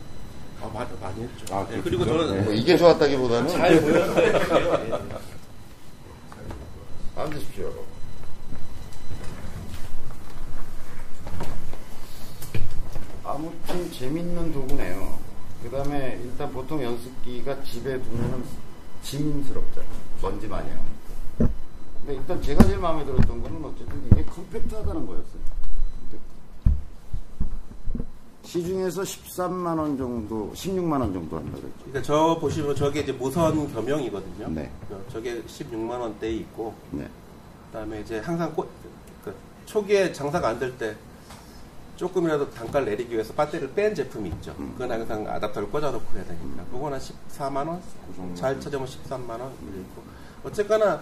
아, 0.62 0.68
많이, 0.74 0.90
많이 1.00 1.24
했죠. 1.24 1.56
아, 1.56 1.68
네, 1.70 1.80
그리고 1.84 2.04
그렇죠. 2.06 2.28
저는 2.28 2.46
뭐 2.46 2.54
이게 2.54 2.76
좋았다기보다는 2.78 3.50
잘 3.50 3.82
보였어요. 3.82 5.10
앉으십시오, 7.16 7.64
여러분. 7.66 7.84
아무튼 13.38 13.92
재밌는 13.92 14.52
도구네요. 14.52 15.20
그 15.62 15.70
다음에 15.70 16.20
일단 16.24 16.52
보통 16.52 16.82
연습기가 16.82 17.64
집에 17.64 18.02
두면은 18.02 18.44
짐스럽죠. 19.04 19.84
먼지 20.24 20.48
많이 20.48 20.68
하고. 20.72 20.84
근데 22.00 22.16
일단 22.16 22.42
제가 22.42 22.64
제일 22.64 22.80
마음에 22.80 23.06
들었던 23.06 23.44
거는 23.44 23.64
어쨌든 23.64 24.04
이게 24.12 24.24
컴팩트하다는 24.26 25.06
거였어요. 25.06 25.48
시중에서 28.44 29.04
13만 29.04 29.78
원 29.78 29.98
정도, 29.98 30.52
16만 30.56 30.94
원 31.02 31.14
정도 31.14 31.38
한다 31.38 31.52
그랬죠. 31.52 31.74
그러니까 31.84 32.02
저 32.02 32.38
보시면 32.40 32.76
저게 32.76 33.02
이제 33.02 33.12
무선 33.12 33.72
겸용이거든요. 33.72 34.48
네. 34.50 34.72
어, 34.90 35.00
저게 35.12 35.44
16만 35.44 35.92
원대에 36.00 36.32
있고 36.32 36.74
네. 36.90 37.08
그다음에 37.68 38.02
이제 38.02 38.18
항상 38.20 38.52
꽃, 38.56 38.68
그 39.24 39.36
초기에 39.66 40.12
장사가 40.12 40.48
안 40.48 40.60
될 40.60 40.76
때 40.78 40.96
조금이라도 41.98 42.52
단가를 42.52 42.88
내리기 42.88 43.14
위해서 43.14 43.34
배터리를 43.34 43.74
뺀 43.74 43.94
제품이 43.94 44.30
있죠. 44.30 44.56
음. 44.60 44.74
그건 44.78 44.92
항상 44.92 45.28
아답터를 45.28 45.70
꽂아놓고 45.70 46.16
해야 46.16 46.24
되니까. 46.26 46.64
그거는 46.72 47.00
14만 47.00 47.68
원, 47.68 47.82
잘 48.36 48.60
찾으면 48.60 48.88
13만 48.88 49.30
원 49.32 49.52
이렇게 49.64 49.80
있고. 49.82 50.04
어쨌거나 50.44 51.00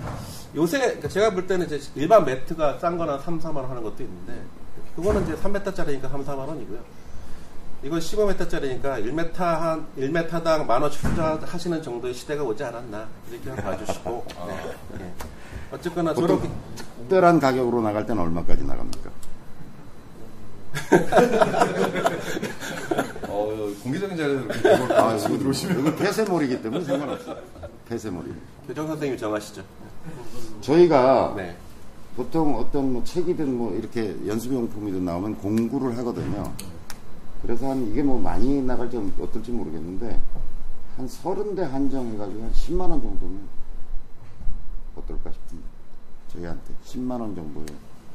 요새 0.55 0.79
그러니까 0.79 1.09
제가 1.09 1.29
볼 1.31 1.45
때는 1.45 1.65
이제 1.67 1.79
일반 1.95 2.25
매트가 2.25 2.79
싼 2.79 2.97
거나 2.97 3.19
3, 3.19 3.39
4만 3.39 3.57
원 3.57 3.69
하는 3.69 3.83
것도 3.83 4.01
있는데 4.01 4.41
그거는 4.95 5.23
이제 5.23 5.35
3m짜리니까 5.35 6.09
3, 6.09 6.25
4만 6.25 6.47
원이고요. 6.47 6.79
이건 7.83 7.99
15m짜리니까 7.99 9.05
1m 9.05 9.35
한 9.35 9.85
1m당 9.97 10.65
만원 10.65 10.89
출자하시는 10.89 11.83
정도의 11.83 12.13
시대가 12.13 12.43
오지 12.43 12.63
않았나 12.63 13.07
이렇게 13.29 13.61
봐주시고 13.61 14.25
네. 14.47 14.75
네. 14.97 15.13
어쨌거나 15.71 16.13
저렇게 16.13 16.49
특별한 16.97 17.39
가격으로 17.39 17.81
나갈 17.81 18.05
때는 18.05 18.23
얼마까지 18.23 18.63
나갑니까? 18.63 19.11
어, 23.27 23.71
공개적인 23.83 24.17
자리에서 24.17 24.41
이렇게 24.43 24.59
이걸 24.59 24.93
아, 24.93 25.17
치고 25.17 25.37
들어오시면 25.37 25.79
이건 25.79 25.95
폐쇄몰이기 25.95 26.61
때문에 26.61 26.83
상관없어요. 26.83 27.37
폐쇄몰이. 27.87 28.33
교정 28.67 28.87
선생님이 28.87 29.19
정하시죠. 29.19 29.63
저희가 30.61 31.33
네. 31.37 31.55
보통 32.15 32.55
어떤 32.55 32.93
뭐 32.93 33.03
책이든 33.03 33.57
뭐 33.57 33.75
이렇게 33.75 34.15
연습용품이든 34.25 35.03
나오면 35.03 35.37
공구를 35.37 35.97
하거든요. 35.99 36.53
그래서 37.41 37.69
한 37.69 37.87
이게 37.91 38.01
뭐 38.01 38.19
많이 38.19 38.61
나갈지 38.61 38.97
어떨지 39.19 39.51
모르겠는데 39.51 40.19
한 40.97 41.07
서른 41.07 41.55
대 41.55 41.63
한정해가지고 41.63 42.41
한 42.41 42.51
10만 42.51 42.79
원 42.81 43.01
정도면 43.01 43.41
어떨까 44.95 45.31
싶습니다. 45.31 45.69
저희한테 46.29 46.73
10만 46.85 47.19
원 47.19 47.35
정도에 47.35 47.65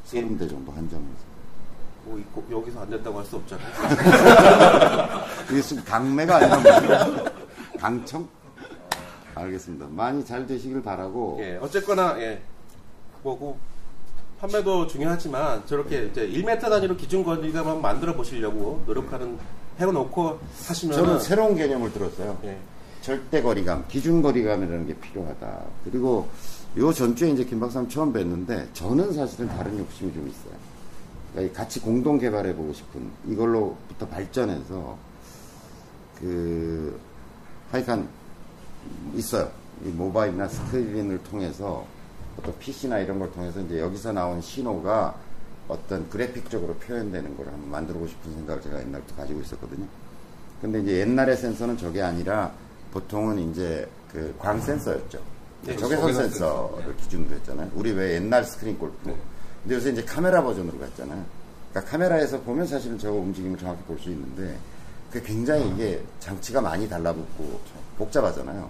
서른 0.03 0.37
대 0.37 0.47
정도 0.47 0.71
한정해서. 0.71 1.30
뭐 2.05 2.17
있고 2.19 2.43
여기서 2.49 2.81
안 2.81 2.89
된다고 2.89 3.19
할 3.19 3.25
수 3.25 3.35
없잖아요. 3.37 3.71
이게 5.51 5.61
지금 5.61 5.83
강매가 5.83 6.35
아니라 6.37 6.57
뭐죠? 6.57 7.25
강청? 7.79 8.27
알겠습니다. 9.35 9.87
많이 9.89 10.25
잘 10.25 10.45
되시길 10.45 10.81
바라고. 10.83 11.37
예, 11.41 11.57
어쨌거나 11.61 12.15
예. 12.19 12.41
뭐고 13.23 13.57
판매도 14.39 14.87
중요하지만 14.87 15.65
저렇게 15.67 16.05
이제 16.05 16.27
1m 16.27 16.59
단위로 16.59 16.97
기준 16.97 17.23
거리가만 17.23 17.81
만들어 17.81 18.15
보시려고 18.15 18.83
노력하는 18.87 19.37
해놓고 19.79 20.39
하시면 20.67 20.97
저는 20.97 21.19
새로운 21.19 21.55
개념을 21.55 21.93
들었어요. 21.93 22.37
예. 22.43 22.57
절대 23.01 23.41
거리감, 23.41 23.85
기준 23.87 24.21
거리감이라는 24.21 24.87
게 24.87 24.93
필요하다. 24.95 25.59
그리고 25.83 26.29
요 26.77 26.91
전주에 26.93 27.29
이제 27.31 27.43
김 27.45 27.59
박사님 27.59 27.89
처음 27.89 28.13
뵀는데 28.13 28.67
저는 28.73 29.13
사실은 29.13 29.47
다른 29.49 29.77
욕심이 29.79 30.13
좀 30.13 30.27
있어요. 30.27 30.53
그러니까 31.33 31.57
같이 31.57 31.79
공동 31.79 32.17
개발해 32.17 32.55
보고 32.55 32.73
싶은 32.73 33.09
이걸로부터 33.27 34.07
발전해서 34.07 34.97
그 36.19 36.99
하여간 37.71 38.07
있어요. 39.15 39.49
이 39.85 39.89
모바일이나 39.89 40.47
스크린을 40.47 41.23
통해서 41.23 41.85
어떤 42.37 42.57
PC나 42.59 42.99
이런 42.99 43.19
걸 43.19 43.31
통해서 43.31 43.59
이제 43.61 43.79
여기서 43.79 44.11
나온 44.11 44.41
신호가 44.41 45.15
어떤 45.67 46.09
그래픽적으로 46.09 46.73
표현되는 46.75 47.37
걸 47.37 47.47
한번 47.47 47.71
만들고 47.71 48.07
싶은 48.07 48.33
생각을 48.33 48.61
제가 48.61 48.79
옛날부터 48.81 49.15
가지고 49.15 49.41
있었거든요. 49.41 49.85
근데 50.61 50.81
이제 50.81 50.99
옛날의 50.99 51.37
센서는 51.37 51.77
저게 51.77 52.01
아니라 52.01 52.51
보통은 52.91 53.39
이제 53.51 53.87
그 54.11 54.35
광 54.39 54.59
센서였죠. 54.59 55.19
네, 55.63 55.75
적외선 55.77 56.01
적외선 56.01 56.29
센서를 56.29 56.97
기준으로 56.97 57.35
했잖아요. 57.35 57.71
우리 57.73 57.91
왜 57.91 58.15
옛날 58.15 58.43
스크린 58.43 58.77
골프. 58.77 58.97
네. 59.09 59.15
근데 59.63 59.75
요새 59.75 59.91
이제 59.91 60.03
카메라 60.03 60.43
버전으로 60.43 60.77
갔잖아요. 60.79 61.23
그러니까 61.71 61.91
카메라에서 61.91 62.41
보면 62.41 62.67
사실은 62.67 62.97
저거 62.97 63.17
움직임을 63.17 63.57
정확히 63.57 63.83
볼 63.83 63.97
수 63.99 64.09
있는데 64.09 64.57
그 65.11 65.21
굉장히 65.21 65.69
이게 65.69 66.03
장치가 66.19 66.61
많이 66.61 66.87
달라붙고 66.87 67.59
복잡하잖아요. 67.97 68.69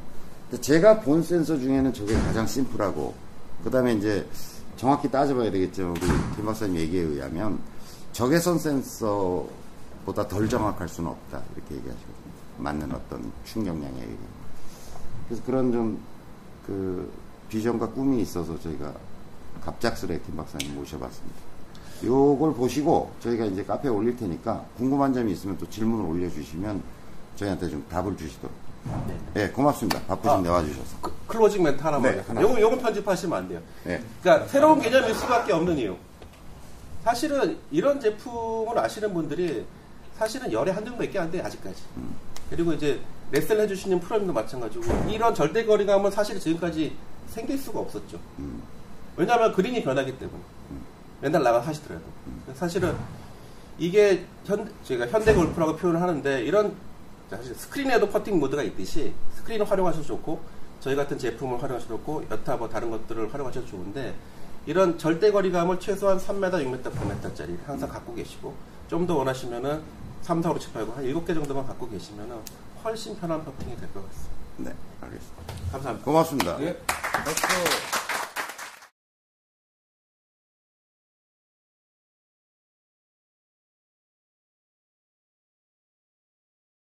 근데 0.50 0.62
제가 0.62 1.00
본 1.02 1.24
센서 1.24 1.58
중에는 1.58 1.94
저게 1.94 2.14
가장 2.16 2.46
심플하고 2.46 3.14
그다음에 3.64 3.94
이제 3.94 4.28
정확히 4.76 5.10
따져봐야 5.10 5.52
되겠죠. 5.52 5.92
우리 5.92 6.02
김 6.36 6.46
박사님 6.46 6.76
얘기에 6.78 7.02
의하면 7.02 7.60
적외선 8.12 8.58
센서보다 8.60 10.28
덜 10.28 10.50
정확할 10.50 10.90
수는 10.90 11.10
없다 11.10 11.42
이렇게 11.56 11.76
얘기하시거든요. 11.76 12.32
맞는 12.58 12.92
어떤 12.92 13.32
충격량에 13.46 13.96
의해. 13.96 14.18
그래서 15.28 15.44
그런 15.46 15.72
좀 15.72 16.12
그 16.66 17.12
비전과 17.50 17.90
꿈이 17.90 18.22
있어서 18.22 18.58
저희가 18.60 18.94
갑작스레 19.66 20.20
김 20.26 20.36
박사님 20.36 20.76
모셔봤습니다. 20.76 21.40
요걸 22.04 22.54
보시고 22.56 23.12
저희가 23.22 23.46
이제 23.46 23.64
카페에 23.64 23.92
올릴 23.92 24.16
테니까 24.18 24.66
궁금한 24.78 25.14
점이 25.14 25.32
있으면 25.34 25.58
또 25.58 25.70
질문을 25.70 26.06
올려주시면 26.06 26.82
저희한테 27.36 27.70
좀 27.70 27.86
답을 27.90 28.18
주시도록. 28.18 28.52
네, 29.36 29.50
고맙습니다. 29.52 30.02
바쁘신 30.08 30.40
아. 30.40 30.42
데 30.42 30.50
와주셔서. 30.50 30.98
그- 31.02 31.14
closing 31.28 31.62
멘트 31.62 31.82
하나만. 31.82 32.16
네, 32.16 32.24
하나. 32.28 32.42
요거, 32.42 32.60
요거 32.60 32.80
편집하시면 32.80 33.38
안 33.38 33.48
돼요. 33.48 33.60
네. 33.84 34.04
그러니까 34.24 34.48
새로운 34.48 34.82
개념일 34.82 35.14
수밖에 35.14 35.54
없는 35.54 35.78
이유. 35.78 35.96
사실은 37.04 37.58
이런 37.70 38.00
제품을 38.00 38.78
아시는 38.80 39.14
분들이 39.14 39.64
사실은 40.18 40.52
열에 40.52 40.72
한 40.72 40.84
정도밖에 40.84 41.20
안 41.20 41.30
돼요, 41.32 41.44
아직까지. 41.46 41.82
그리고 42.50 42.74
이제 42.74 43.00
레슨을 43.32 43.62
해주시는 43.64 44.00
프로님도 44.00 44.34
마찬가지고 44.34 44.84
이런 45.10 45.34
절대 45.34 45.64
거리감은 45.66 46.10
사실 46.12 46.40
지금까지 46.40 46.96
생길 47.30 47.58
수가 47.58 47.80
없었죠. 47.80 48.20
왜냐하면 49.22 49.54
그린이 49.54 49.84
변하기 49.84 50.18
때문에. 50.18 50.40
맨날 51.22 51.44
나가 51.44 51.60
하시더라도. 51.60 52.04
사실은 52.56 52.96
이게 53.78 54.26
현, 54.46 54.68
제가 54.84 55.06
현대 55.08 55.36
골프라고 55.36 55.76
표현을 55.76 56.02
하는데 56.02 56.42
이런 56.44 56.76
사실 57.30 57.54
스크린에도 57.54 58.10
퍼팅 58.10 58.40
모드가 58.40 58.64
있듯이 58.64 59.14
스크린을 59.36 59.70
활용하셔도 59.70 60.04
좋고 60.06 60.42
저희 60.80 60.96
같은 60.96 61.20
제품을 61.20 61.62
활용하셔도 61.62 61.98
좋고 61.98 62.26
여타 62.32 62.58
뭐 62.58 62.68
다른 62.68 62.90
것들을 62.90 63.32
활용하셔도 63.32 63.68
좋은데 63.68 64.16
이런 64.66 64.98
절대 64.98 65.32
거리감을 65.32 65.80
최소한 65.80 66.18
3m, 66.18 66.52
6m, 66.52 66.82
9m짜리 66.84 67.58
항상 67.66 67.88
갖고 67.90 68.16
계시고 68.16 68.56
좀 68.90 69.06
더 69.06 69.16
원하시면은 69.18 69.84
3, 70.24 70.42
4, 70.42 70.50
5, 70.52 70.56
6, 70.56 70.60
7, 70.62 70.74
8, 70.74 70.86
9, 70.88 70.92
한 70.94 71.04
7개 71.06 71.28
정도만 71.36 71.68
갖고 71.68 71.88
계시면은 71.88 72.38
훨씬 72.84 73.16
편한 73.20 73.46
퍼팅이 73.46 73.78
될 73.78 73.88
것 73.94 74.04
같습니다. 74.10 74.32
네, 74.58 74.76
알겠습니다. 75.02 75.54
감사합니다. 75.72 76.06
고맙습니다. 76.06 76.62
예. 76.64 76.78
박수. 76.88 78.01